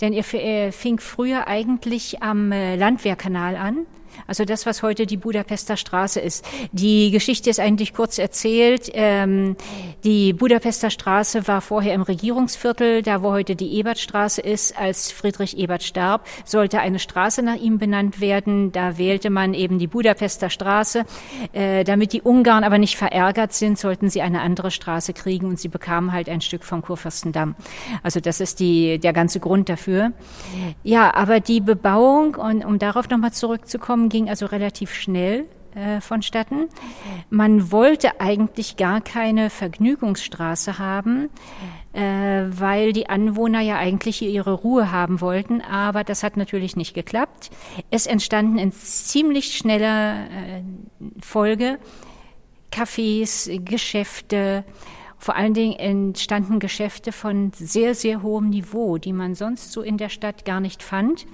Denn 0.00 0.14
er 0.14 0.72
fing 0.72 0.98
früher 0.98 1.46
eigentlich 1.46 2.22
am 2.22 2.52
äh, 2.52 2.76
Landwehrkanal 2.76 3.56
an 3.56 3.86
also 4.26 4.44
das, 4.44 4.66
was 4.66 4.82
heute 4.82 5.06
die 5.06 5.16
Budapester 5.16 5.76
Straße 5.76 6.20
ist. 6.20 6.44
Die 6.72 7.10
Geschichte 7.10 7.50
ist 7.50 7.60
eigentlich 7.60 7.94
kurz 7.94 8.18
erzählt. 8.18 8.90
Ähm, 8.94 9.56
die 10.04 10.32
Budapester 10.32 10.90
Straße 10.90 11.46
war 11.48 11.60
vorher 11.60 11.94
im 11.94 12.02
Regierungsviertel, 12.02 13.02
da 13.02 13.22
wo 13.22 13.32
heute 13.32 13.56
die 13.56 13.74
Ebertstraße 13.74 14.40
ist. 14.40 14.78
Als 14.78 15.10
Friedrich 15.10 15.56
Ebert 15.58 15.82
starb, 15.82 16.26
sollte 16.44 16.80
eine 16.80 16.98
Straße 16.98 17.42
nach 17.42 17.56
ihm 17.56 17.78
benannt 17.78 18.20
werden. 18.20 18.72
Da 18.72 18.98
wählte 18.98 19.30
man 19.30 19.54
eben 19.54 19.78
die 19.78 19.86
Budapester 19.86 20.50
Straße. 20.50 21.04
Äh, 21.52 21.84
damit 21.84 22.12
die 22.12 22.22
Ungarn 22.22 22.64
aber 22.64 22.78
nicht 22.78 22.96
verärgert 22.96 23.52
sind, 23.52 23.78
sollten 23.78 24.10
sie 24.10 24.22
eine 24.22 24.40
andere 24.40 24.70
Straße 24.70 25.12
kriegen 25.12 25.46
und 25.48 25.58
sie 25.58 25.68
bekamen 25.68 26.12
halt 26.12 26.28
ein 26.28 26.40
Stück 26.40 26.64
vom 26.64 26.82
Kurfürstendamm. 26.82 27.54
Also 28.02 28.20
das 28.20 28.40
ist 28.40 28.60
die, 28.60 28.98
der 28.98 29.12
ganze 29.12 29.40
Grund 29.40 29.68
dafür. 29.68 30.12
Ja, 30.82 31.14
aber 31.14 31.40
die 31.40 31.60
Bebauung, 31.60 32.34
und 32.34 32.64
um 32.64 32.78
darauf 32.78 33.08
nochmal 33.08 33.32
zurückzukommen, 33.32 34.03
ging 34.08 34.28
also 34.28 34.46
relativ 34.46 34.94
schnell 34.94 35.46
äh, 35.74 36.00
vonstatten. 36.00 36.68
Man 37.30 37.72
wollte 37.72 38.20
eigentlich 38.20 38.76
gar 38.76 39.00
keine 39.00 39.50
Vergnügungsstraße 39.50 40.78
haben, 40.78 41.30
äh, 41.92 42.44
weil 42.48 42.92
die 42.92 43.08
Anwohner 43.08 43.60
ja 43.60 43.76
eigentlich 43.76 44.22
ihre 44.22 44.52
Ruhe 44.52 44.92
haben 44.92 45.20
wollten, 45.20 45.60
aber 45.60 46.04
das 46.04 46.22
hat 46.22 46.36
natürlich 46.36 46.76
nicht 46.76 46.94
geklappt. 46.94 47.50
Es 47.90 48.06
entstanden 48.06 48.58
in 48.58 48.72
ziemlich 48.72 49.56
schneller 49.56 50.26
äh, 50.26 50.62
Folge 51.20 51.78
Cafés, 52.72 53.64
Geschäfte, 53.64 54.64
vor 55.18 55.36
allen 55.36 55.54
Dingen 55.54 55.78
entstanden 55.78 56.58
Geschäfte 56.58 57.10
von 57.12 57.52
sehr, 57.54 57.94
sehr 57.94 58.22
hohem 58.22 58.50
Niveau, 58.50 58.98
die 58.98 59.12
man 59.12 59.34
sonst 59.34 59.72
so 59.72 59.80
in 59.80 59.96
der 59.96 60.08
Stadt 60.08 60.44
gar 60.44 60.60
nicht 60.60 60.82
fand 60.82 61.26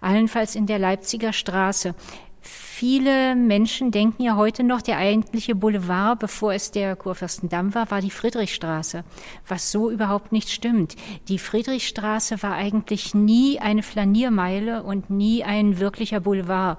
allenfalls 0.00 0.54
in 0.54 0.66
der 0.66 0.78
Leipziger 0.78 1.32
Straße. 1.32 1.94
Viele 2.42 3.36
Menschen 3.36 3.90
denken 3.90 4.22
ja 4.22 4.36
heute 4.36 4.62
noch, 4.62 4.80
der 4.80 4.96
eigentliche 4.96 5.54
Boulevard, 5.54 6.18
bevor 6.18 6.54
es 6.54 6.70
der 6.70 6.96
Kurfürstendamm 6.96 7.74
war, 7.74 7.90
war 7.90 8.00
die 8.00 8.10
Friedrichstraße, 8.10 9.04
was 9.46 9.70
so 9.70 9.90
überhaupt 9.90 10.32
nicht 10.32 10.48
stimmt. 10.48 10.96
Die 11.28 11.38
Friedrichstraße 11.38 12.42
war 12.42 12.54
eigentlich 12.54 13.14
nie 13.14 13.58
eine 13.58 13.82
Flaniermeile 13.82 14.82
und 14.82 15.10
nie 15.10 15.44
ein 15.44 15.78
wirklicher 15.78 16.20
Boulevard. 16.20 16.78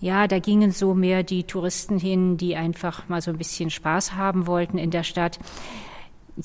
Ja, 0.00 0.26
da 0.26 0.40
gingen 0.40 0.72
so 0.72 0.94
mehr 0.94 1.22
die 1.22 1.44
Touristen 1.44 1.98
hin, 1.98 2.36
die 2.36 2.56
einfach 2.56 3.08
mal 3.08 3.20
so 3.20 3.30
ein 3.30 3.38
bisschen 3.38 3.70
Spaß 3.70 4.14
haben 4.14 4.48
wollten 4.48 4.78
in 4.78 4.90
der 4.90 5.04
Stadt. 5.04 5.38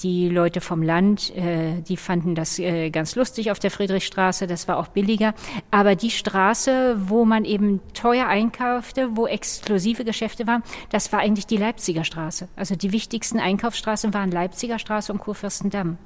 Die 0.02 0.28
Leute 0.28 0.60
vom 0.60 0.82
Land, 0.82 1.34
äh, 1.36 1.82
die 1.82 1.96
fanden 1.96 2.36
das 2.36 2.60
äh, 2.60 2.90
ganz 2.90 3.16
lustig 3.16 3.52
auf 3.52 3.60
der 3.60 3.72
Friedrichstraße, 3.72 4.46
das 4.46 4.68
war 4.68 4.78
auch 4.78 4.90
billiger. 4.90 5.34
Aber 5.72 5.96
die 5.96 6.12
Straße, 6.12 6.98
wo 7.08 7.24
man 7.24 7.46
eben 7.46 7.80
teuer 7.94 8.28
einkaufte, 8.28 9.16
wo 9.16 9.26
exklusive 9.26 10.04
Geschäfte 10.04 10.48
waren, 10.48 10.64
das 10.90 11.14
war 11.14 11.20
eigentlich 11.20 11.48
die 11.48 11.56
Leipziger 11.56 12.04
Straße. 12.04 12.50
Also 12.58 12.76
die 12.76 12.92
wichtigsten 12.92 13.40
Einkaufsstraßen 13.40 14.14
waren 14.14 14.32
Leipziger 14.32 14.80
Straße 14.80 15.14
und 15.14 15.20
Kurfürstendamm. 15.20 15.98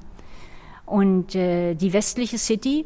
Und 0.85 1.33
äh, 1.33 1.73
die 1.73 1.91
westliche 1.91 2.37
City 2.37 2.85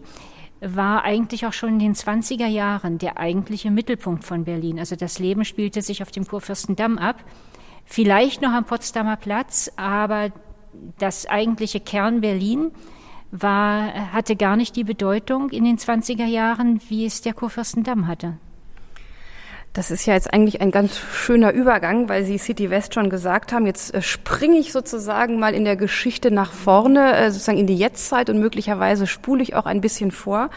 war 0.62 1.04
eigentlich 1.04 1.46
auch 1.46 1.54
schon 1.54 1.70
in 1.70 1.80
den 1.80 1.96
20er 1.96 2.48
Jahren 2.48 2.98
der 2.98 3.18
eigentliche 3.18 3.72
Mittelpunkt 3.72 4.24
von 4.24 4.46
Berlin. 4.46 4.80
Also 4.80 4.96
das 4.96 5.20
Leben 5.20 5.44
spielte 5.44 5.82
sich 5.82 6.02
auf 6.02 6.12
dem 6.12 6.26
Kurfürstendamm 6.26 6.98
ab. 6.98 7.18
Vielleicht 7.84 8.42
noch 8.42 8.54
am 8.54 8.64
Potsdamer 8.64 9.18
Platz, 9.18 9.70
aber 9.76 10.32
das 11.00 11.26
eigentliche 11.26 11.80
Kern 11.80 12.22
Berlin 12.22 12.72
war, 13.32 14.14
hatte 14.14 14.36
gar 14.36 14.56
nicht 14.56 14.76
die 14.76 14.84
Bedeutung 14.84 15.50
in 15.50 15.64
den 15.64 15.78
20er 15.78 16.26
Jahren, 16.26 16.82
wie 16.90 17.06
es 17.06 17.22
der 17.22 17.34
Kurfürstendamm 17.34 18.08
hatte. 18.08 18.38
Das 19.74 19.90
ist 19.90 20.06
ja 20.06 20.14
jetzt 20.14 20.32
eigentlich 20.32 20.62
ein 20.62 20.70
ganz 20.70 20.96
schöner 20.98 21.52
Übergang, 21.52 22.08
weil 22.08 22.24
Sie 22.26 22.38
City 22.38 22.70
West 22.70 22.94
schon 22.94 23.10
gesagt 23.10 23.52
haben. 23.52 23.66
Jetzt 23.66 23.92
äh, 23.96 24.04
springe 24.04 24.60
ich 24.60 24.72
sozusagen 24.72 25.40
mal 25.40 25.56
in 25.56 25.66
der 25.66 25.76
Geschichte 25.76 26.30
nach 26.30 26.54
vorne, 26.54 27.16
äh, 27.16 27.32
sozusagen 27.32 27.58
in 27.58 27.66
die 27.66 27.76
Jetztzeit 27.76 28.30
und 28.30 28.40
möglicherweise 28.40 29.08
spule 29.08 29.42
ich 29.42 29.56
auch 29.56 29.66
ein 29.66 29.82
bisschen 29.82 30.12
vor. 30.12 30.52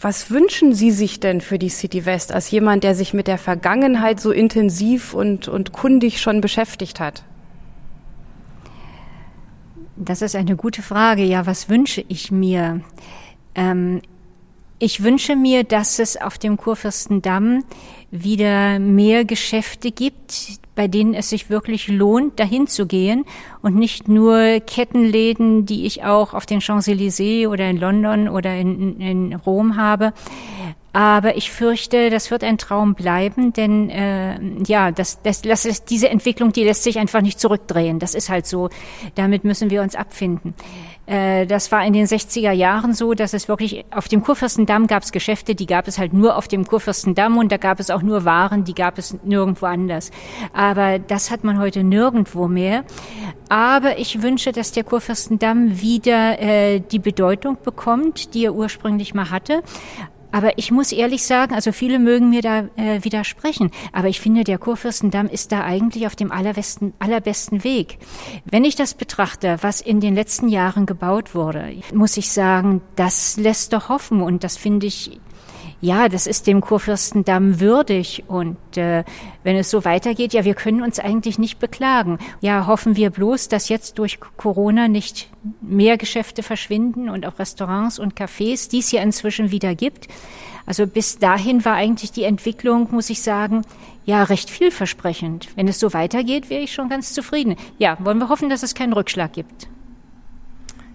Was 0.00 0.30
wünschen 0.30 0.72
Sie 0.72 0.92
sich 0.92 1.20
denn 1.20 1.42
für 1.42 1.58
die 1.58 1.68
City 1.68 2.06
West 2.06 2.32
als 2.32 2.50
jemand, 2.50 2.84
der 2.84 2.94
sich 2.94 3.12
mit 3.12 3.26
der 3.26 3.36
Vergangenheit 3.36 4.18
so 4.18 4.30
intensiv 4.30 5.12
und, 5.12 5.46
und 5.46 5.72
kundig 5.72 6.22
schon 6.22 6.40
beschäftigt 6.40 7.00
hat? 7.00 7.22
Das 10.02 10.22
ist 10.22 10.34
eine 10.34 10.56
gute 10.56 10.80
Frage. 10.80 11.22
Ja, 11.24 11.44
was 11.44 11.68
wünsche 11.68 12.02
ich 12.08 12.32
mir? 12.32 12.80
Ähm, 13.54 14.00
ich 14.78 15.02
wünsche 15.02 15.36
mir, 15.36 15.62
dass 15.62 15.98
es 15.98 16.16
auf 16.16 16.38
dem 16.38 16.56
Kurfürstendamm 16.56 17.64
wieder 18.10 18.78
mehr 18.78 19.26
Geschäfte 19.26 19.90
gibt, 19.90 20.58
bei 20.74 20.88
denen 20.88 21.12
es 21.12 21.28
sich 21.28 21.50
wirklich 21.50 21.88
lohnt, 21.88 22.40
dahin 22.40 22.66
zu 22.66 22.86
gehen 22.86 23.26
und 23.60 23.76
nicht 23.76 24.08
nur 24.08 24.60
Kettenläden, 24.60 25.66
die 25.66 25.84
ich 25.84 26.02
auch 26.02 26.32
auf 26.32 26.46
den 26.46 26.60
Champs-Élysées 26.60 27.46
oder 27.46 27.68
in 27.68 27.76
London 27.76 28.30
oder 28.30 28.56
in, 28.56 28.98
in 29.00 29.34
Rom 29.34 29.76
habe. 29.76 30.14
Aber 30.92 31.36
ich 31.36 31.50
fürchte, 31.50 32.10
das 32.10 32.30
wird 32.30 32.42
ein 32.42 32.58
Traum 32.58 32.94
bleiben, 32.94 33.52
denn 33.52 33.90
äh, 33.90 34.40
ja, 34.66 34.90
das, 34.90 35.22
das, 35.22 35.42
das, 35.42 35.84
diese 35.84 36.08
Entwicklung, 36.08 36.52
die 36.52 36.64
lässt 36.64 36.82
sich 36.82 36.98
einfach 36.98 37.20
nicht 37.20 37.38
zurückdrehen. 37.38 37.98
Das 37.98 38.14
ist 38.14 38.28
halt 38.28 38.46
so. 38.46 38.70
Damit 39.14 39.44
müssen 39.44 39.70
wir 39.70 39.82
uns 39.82 39.94
abfinden. 39.94 40.54
Äh, 41.06 41.46
das 41.46 41.72
war 41.72 41.84
in 41.84 41.92
den 41.92 42.06
60er 42.06 42.52
Jahren 42.52 42.92
so, 42.92 43.14
dass 43.14 43.34
es 43.34 43.48
wirklich 43.48 43.84
auf 43.90 44.08
dem 44.08 44.22
Kurfürstendamm 44.22 44.86
gab 44.86 45.02
es 45.02 45.12
Geschäfte, 45.12 45.54
die 45.54 45.66
gab 45.66 45.88
es 45.88 45.98
halt 45.98 46.12
nur 46.12 46.36
auf 46.36 46.48
dem 46.48 46.64
Kurfürstendamm 46.64 47.36
und 47.36 47.50
da 47.50 47.56
gab 47.56 47.80
es 47.80 47.90
auch 47.90 48.02
nur 48.02 48.24
Waren, 48.24 48.64
die 48.64 48.74
gab 48.74 48.98
es 48.98 49.16
nirgendwo 49.24 49.66
anders. 49.66 50.10
Aber 50.52 50.98
das 50.98 51.30
hat 51.30 51.44
man 51.44 51.58
heute 51.58 51.84
nirgendwo 51.84 52.48
mehr. 52.48 52.84
Aber 53.48 53.98
ich 53.98 54.22
wünsche, 54.22 54.52
dass 54.52 54.70
der 54.70 54.84
Kurfürstendamm 54.84 55.80
wieder 55.80 56.40
äh, 56.40 56.80
die 56.80 57.00
Bedeutung 57.00 57.58
bekommt, 57.62 58.34
die 58.34 58.44
er 58.44 58.54
ursprünglich 58.54 59.14
mal 59.14 59.30
hatte. 59.30 59.62
Aber 60.32 60.58
ich 60.58 60.70
muss 60.70 60.92
ehrlich 60.92 61.24
sagen, 61.24 61.54
also 61.54 61.72
viele 61.72 61.98
mögen 61.98 62.30
mir 62.30 62.42
da 62.42 62.60
äh, 62.76 63.02
widersprechen, 63.02 63.70
aber 63.92 64.08
ich 64.08 64.20
finde, 64.20 64.44
der 64.44 64.58
Kurfürstendamm 64.58 65.26
ist 65.26 65.52
da 65.52 65.64
eigentlich 65.64 66.06
auf 66.06 66.16
dem 66.16 66.32
allerbesten, 66.32 66.92
allerbesten 66.98 67.64
Weg. 67.64 67.98
Wenn 68.44 68.64
ich 68.64 68.76
das 68.76 68.94
betrachte, 68.94 69.58
was 69.60 69.80
in 69.80 70.00
den 70.00 70.14
letzten 70.14 70.48
Jahren 70.48 70.86
gebaut 70.86 71.34
wurde, 71.34 71.74
muss 71.92 72.16
ich 72.16 72.30
sagen, 72.30 72.80
das 72.96 73.36
lässt 73.36 73.72
doch 73.72 73.88
hoffen 73.88 74.22
und 74.22 74.44
das 74.44 74.56
finde 74.56 74.86
ich 74.86 75.20
ja, 75.80 76.08
das 76.08 76.26
ist 76.26 76.46
dem 76.46 76.60
Kurfürstendamm 76.60 77.60
würdig. 77.60 78.24
Und 78.28 78.76
äh, 78.76 79.04
wenn 79.42 79.56
es 79.56 79.70
so 79.70 79.84
weitergeht, 79.84 80.32
ja, 80.34 80.44
wir 80.44 80.54
können 80.54 80.82
uns 80.82 80.98
eigentlich 80.98 81.38
nicht 81.38 81.58
beklagen. 81.58 82.18
Ja, 82.40 82.66
hoffen 82.66 82.96
wir 82.96 83.10
bloß, 83.10 83.48
dass 83.48 83.68
jetzt 83.68 83.98
durch 83.98 84.18
Corona 84.36 84.88
nicht 84.88 85.30
mehr 85.62 85.96
Geschäfte 85.96 86.42
verschwinden 86.42 87.08
und 87.08 87.24
auch 87.24 87.38
Restaurants 87.38 87.98
und 87.98 88.14
Cafés, 88.14 88.70
die 88.70 88.80
es 88.80 88.92
ja 88.92 89.02
inzwischen 89.02 89.50
wieder 89.50 89.74
gibt. 89.74 90.08
Also 90.66 90.86
bis 90.86 91.18
dahin 91.18 91.64
war 91.64 91.74
eigentlich 91.74 92.12
die 92.12 92.24
Entwicklung, 92.24 92.88
muss 92.90 93.10
ich 93.10 93.22
sagen, 93.22 93.62
ja, 94.04 94.22
recht 94.22 94.50
vielversprechend. 94.50 95.48
Wenn 95.56 95.68
es 95.68 95.80
so 95.80 95.92
weitergeht, 95.94 96.50
wäre 96.50 96.62
ich 96.62 96.72
schon 96.72 96.88
ganz 96.88 97.14
zufrieden. 97.14 97.56
Ja, 97.78 97.96
wollen 98.00 98.18
wir 98.18 98.28
hoffen, 98.28 98.50
dass 98.50 98.62
es 98.62 98.74
keinen 98.74 98.92
Rückschlag 98.92 99.32
gibt. 99.32 99.68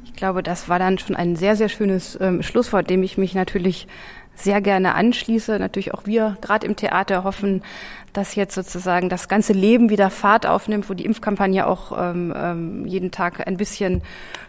Ich 0.05 0.13
glaube, 0.13 0.43
das 0.43 0.69
war 0.69 0.79
dann 0.79 0.97
schon 0.97 1.15
ein 1.15 1.35
sehr, 1.35 1.55
sehr 1.55 1.69
schönes 1.69 2.17
ähm, 2.21 2.41
Schlusswort, 2.41 2.89
dem 2.89 3.03
ich 3.03 3.17
mich 3.17 3.33
natürlich 3.33 3.87
sehr 4.35 4.61
gerne 4.61 4.95
anschließe. 4.95 5.57
Natürlich 5.59 5.93
auch 5.93 6.05
wir 6.05 6.37
gerade 6.41 6.67
im 6.67 6.75
Theater 6.75 7.23
hoffen, 7.23 7.63
dass 8.13 8.35
jetzt 8.35 8.55
sozusagen 8.55 9.09
das 9.09 9.27
ganze 9.27 9.53
Leben 9.53 9.89
wieder 9.89 10.09
Fahrt 10.09 10.45
aufnimmt, 10.45 10.89
wo 10.89 10.93
die 10.93 11.05
Impfkampagne 11.05 11.67
auch 11.67 11.97
ähm, 11.97 12.33
ähm, 12.35 12.85
jeden 12.85 13.11
Tag 13.11 13.45
ein 13.45 13.57
bisschen 13.57 14.03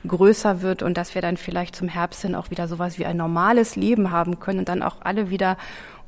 größer 0.07 0.63
wird 0.63 0.83
und 0.83 0.97
dass 0.97 1.15
wir 1.15 1.23
dann 1.23 1.37
vielleicht 1.37 1.75
zum 1.75 1.89
Herbst 1.89 2.23
hin 2.23 2.35
auch 2.35 2.51
wieder 2.51 2.69
sowas 2.69 2.99
wie 2.99 3.07
ein 3.07 3.17
normales 3.17 3.77
Leben 3.77 4.11
haben 4.11 4.39
können 4.39 4.61
und 4.61 4.69
dann 4.69 4.83
auch 4.83 4.97
alle 5.01 5.31
wieder 5.31 5.57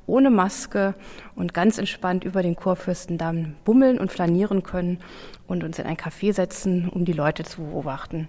ohne 0.06 0.30
Maske 0.30 0.94
und 1.34 1.52
ganz 1.52 1.78
entspannt 1.78 2.24
über 2.24 2.42
den 2.42 2.56
Kurfürstendamm 2.56 3.54
bummeln 3.64 3.98
und 3.98 4.10
flanieren 4.10 4.62
können 4.62 5.00
und 5.46 5.64
uns 5.64 5.78
in 5.78 5.86
ein 5.86 5.96
Café 5.96 6.32
setzen, 6.32 6.88
um 6.88 7.04
die 7.04 7.12
Leute 7.12 7.44
zu 7.44 7.62
beobachten. 7.62 8.28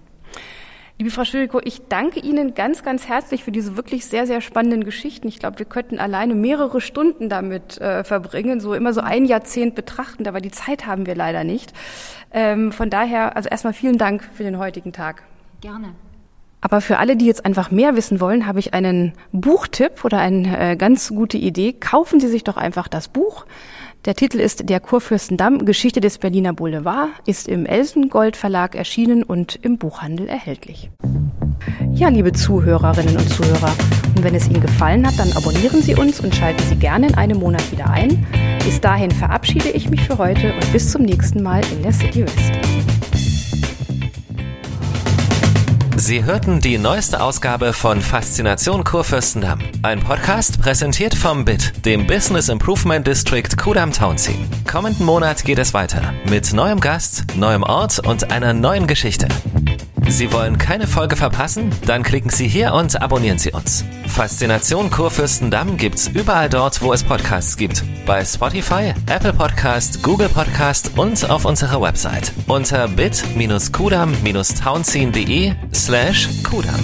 Liebe 1.00 1.10
Frau 1.10 1.24
Schüriko, 1.24 1.62
ich 1.64 1.88
danke 1.88 2.20
Ihnen 2.20 2.52
ganz, 2.52 2.82
ganz 2.82 3.08
herzlich 3.08 3.42
für 3.42 3.52
diese 3.52 3.74
wirklich 3.74 4.04
sehr, 4.04 4.26
sehr 4.26 4.42
spannenden 4.42 4.84
Geschichten. 4.84 5.28
Ich 5.28 5.38
glaube, 5.38 5.58
wir 5.58 5.64
könnten 5.64 5.98
alleine 5.98 6.34
mehrere 6.34 6.82
Stunden 6.82 7.30
damit 7.30 7.80
äh, 7.80 8.04
verbringen, 8.04 8.60
so 8.60 8.74
immer 8.74 8.92
so 8.92 9.00
ein 9.00 9.24
Jahrzehnt 9.24 9.74
betrachten, 9.74 10.28
aber 10.28 10.42
die 10.42 10.50
Zeit 10.50 10.86
haben 10.86 11.06
wir 11.06 11.14
leider 11.14 11.42
nicht. 11.42 11.72
Ähm, 12.32 12.70
von 12.70 12.90
daher, 12.90 13.34
also 13.34 13.48
erstmal 13.48 13.72
vielen 13.72 13.96
Dank 13.96 14.28
für 14.34 14.42
den 14.42 14.58
heutigen 14.58 14.92
Tag. 14.92 15.22
Gerne. 15.62 15.94
Aber 16.60 16.82
für 16.82 16.98
alle, 16.98 17.16
die 17.16 17.24
jetzt 17.24 17.46
einfach 17.46 17.70
mehr 17.70 17.96
wissen 17.96 18.20
wollen, 18.20 18.46
habe 18.46 18.58
ich 18.58 18.74
einen 18.74 19.14
Buchtipp 19.32 20.04
oder 20.04 20.18
eine 20.18 20.72
äh, 20.72 20.76
ganz 20.76 21.08
gute 21.08 21.38
Idee. 21.38 21.72
Kaufen 21.72 22.20
Sie 22.20 22.28
sich 22.28 22.44
doch 22.44 22.58
einfach 22.58 22.88
das 22.88 23.08
Buch. 23.08 23.46
Der 24.06 24.14
Titel 24.14 24.40
ist 24.40 24.70
Der 24.70 24.80
Kurfürstendamm, 24.80 25.66
Geschichte 25.66 26.00
des 26.00 26.16
Berliner 26.16 26.54
Boulevard, 26.54 27.10
ist 27.26 27.48
im 27.48 27.66
Elsengold 27.66 28.34
Verlag 28.34 28.74
erschienen 28.74 29.22
und 29.22 29.58
im 29.60 29.76
Buchhandel 29.76 30.26
erhältlich. 30.26 30.90
Ja, 31.92 32.08
liebe 32.08 32.32
Zuhörerinnen 32.32 33.18
und 33.18 33.28
Zuhörer, 33.28 33.74
und 34.16 34.24
wenn 34.24 34.34
es 34.34 34.48
Ihnen 34.48 34.62
gefallen 34.62 35.06
hat, 35.06 35.18
dann 35.18 35.30
abonnieren 35.32 35.82
Sie 35.82 35.94
uns 35.94 36.18
und 36.18 36.34
schalten 36.34 36.62
Sie 36.66 36.76
gerne 36.76 37.08
in 37.08 37.14
einem 37.14 37.40
Monat 37.40 37.70
wieder 37.72 37.90
ein. 37.90 38.26
Bis 38.64 38.80
dahin 38.80 39.10
verabschiede 39.10 39.68
ich 39.68 39.90
mich 39.90 40.00
für 40.00 40.16
heute 40.16 40.54
und 40.54 40.72
bis 40.72 40.90
zum 40.90 41.02
nächsten 41.02 41.42
Mal 41.42 41.60
in 41.70 41.82
der 41.82 41.92
City 41.92 42.22
West. 42.22 42.69
Sie 46.10 46.24
hörten 46.24 46.58
die 46.58 46.76
neueste 46.76 47.22
Ausgabe 47.22 47.72
von 47.72 48.00
Faszination 48.00 48.82
Kurfürstendamm. 48.82 49.60
Ein 49.82 50.00
Podcast 50.00 50.60
präsentiert 50.60 51.14
vom 51.14 51.44
BIT, 51.44 51.86
dem 51.86 52.04
Business 52.04 52.48
Improvement 52.48 53.06
District 53.06 53.56
Kudam 53.56 53.92
Townsea. 53.92 54.34
Kommenden 54.68 55.06
Monat 55.06 55.44
geht 55.44 55.60
es 55.60 55.72
weiter 55.72 56.12
mit 56.28 56.52
neuem 56.52 56.80
Gast, 56.80 57.26
neuem 57.36 57.62
Ort 57.62 58.00
und 58.04 58.32
einer 58.32 58.52
neuen 58.52 58.88
Geschichte. 58.88 59.28
Sie 60.10 60.32
wollen 60.32 60.58
keine 60.58 60.88
Folge 60.88 61.16
verpassen? 61.16 61.70
Dann 61.86 62.02
klicken 62.02 62.30
Sie 62.30 62.48
hier 62.48 62.74
und 62.74 63.00
abonnieren 63.00 63.38
Sie 63.38 63.52
uns. 63.52 63.84
Faszination 64.08 64.90
Kurfürstendamm 64.90 65.76
gibt's 65.76 66.08
überall 66.08 66.48
dort, 66.48 66.82
wo 66.82 66.92
es 66.92 67.04
Podcasts 67.04 67.56
gibt. 67.56 67.84
Bei 68.06 68.24
Spotify, 68.24 68.92
Apple 69.06 69.32
Podcast, 69.32 70.02
Google 70.02 70.28
Podcast 70.28 70.98
und 70.98 71.30
auf 71.30 71.44
unserer 71.44 71.80
Website 71.80 72.32
unter 72.48 72.88
bit-kudam-townsien.de 72.88 75.52
slash 75.72 76.28
kudam. 76.42 76.80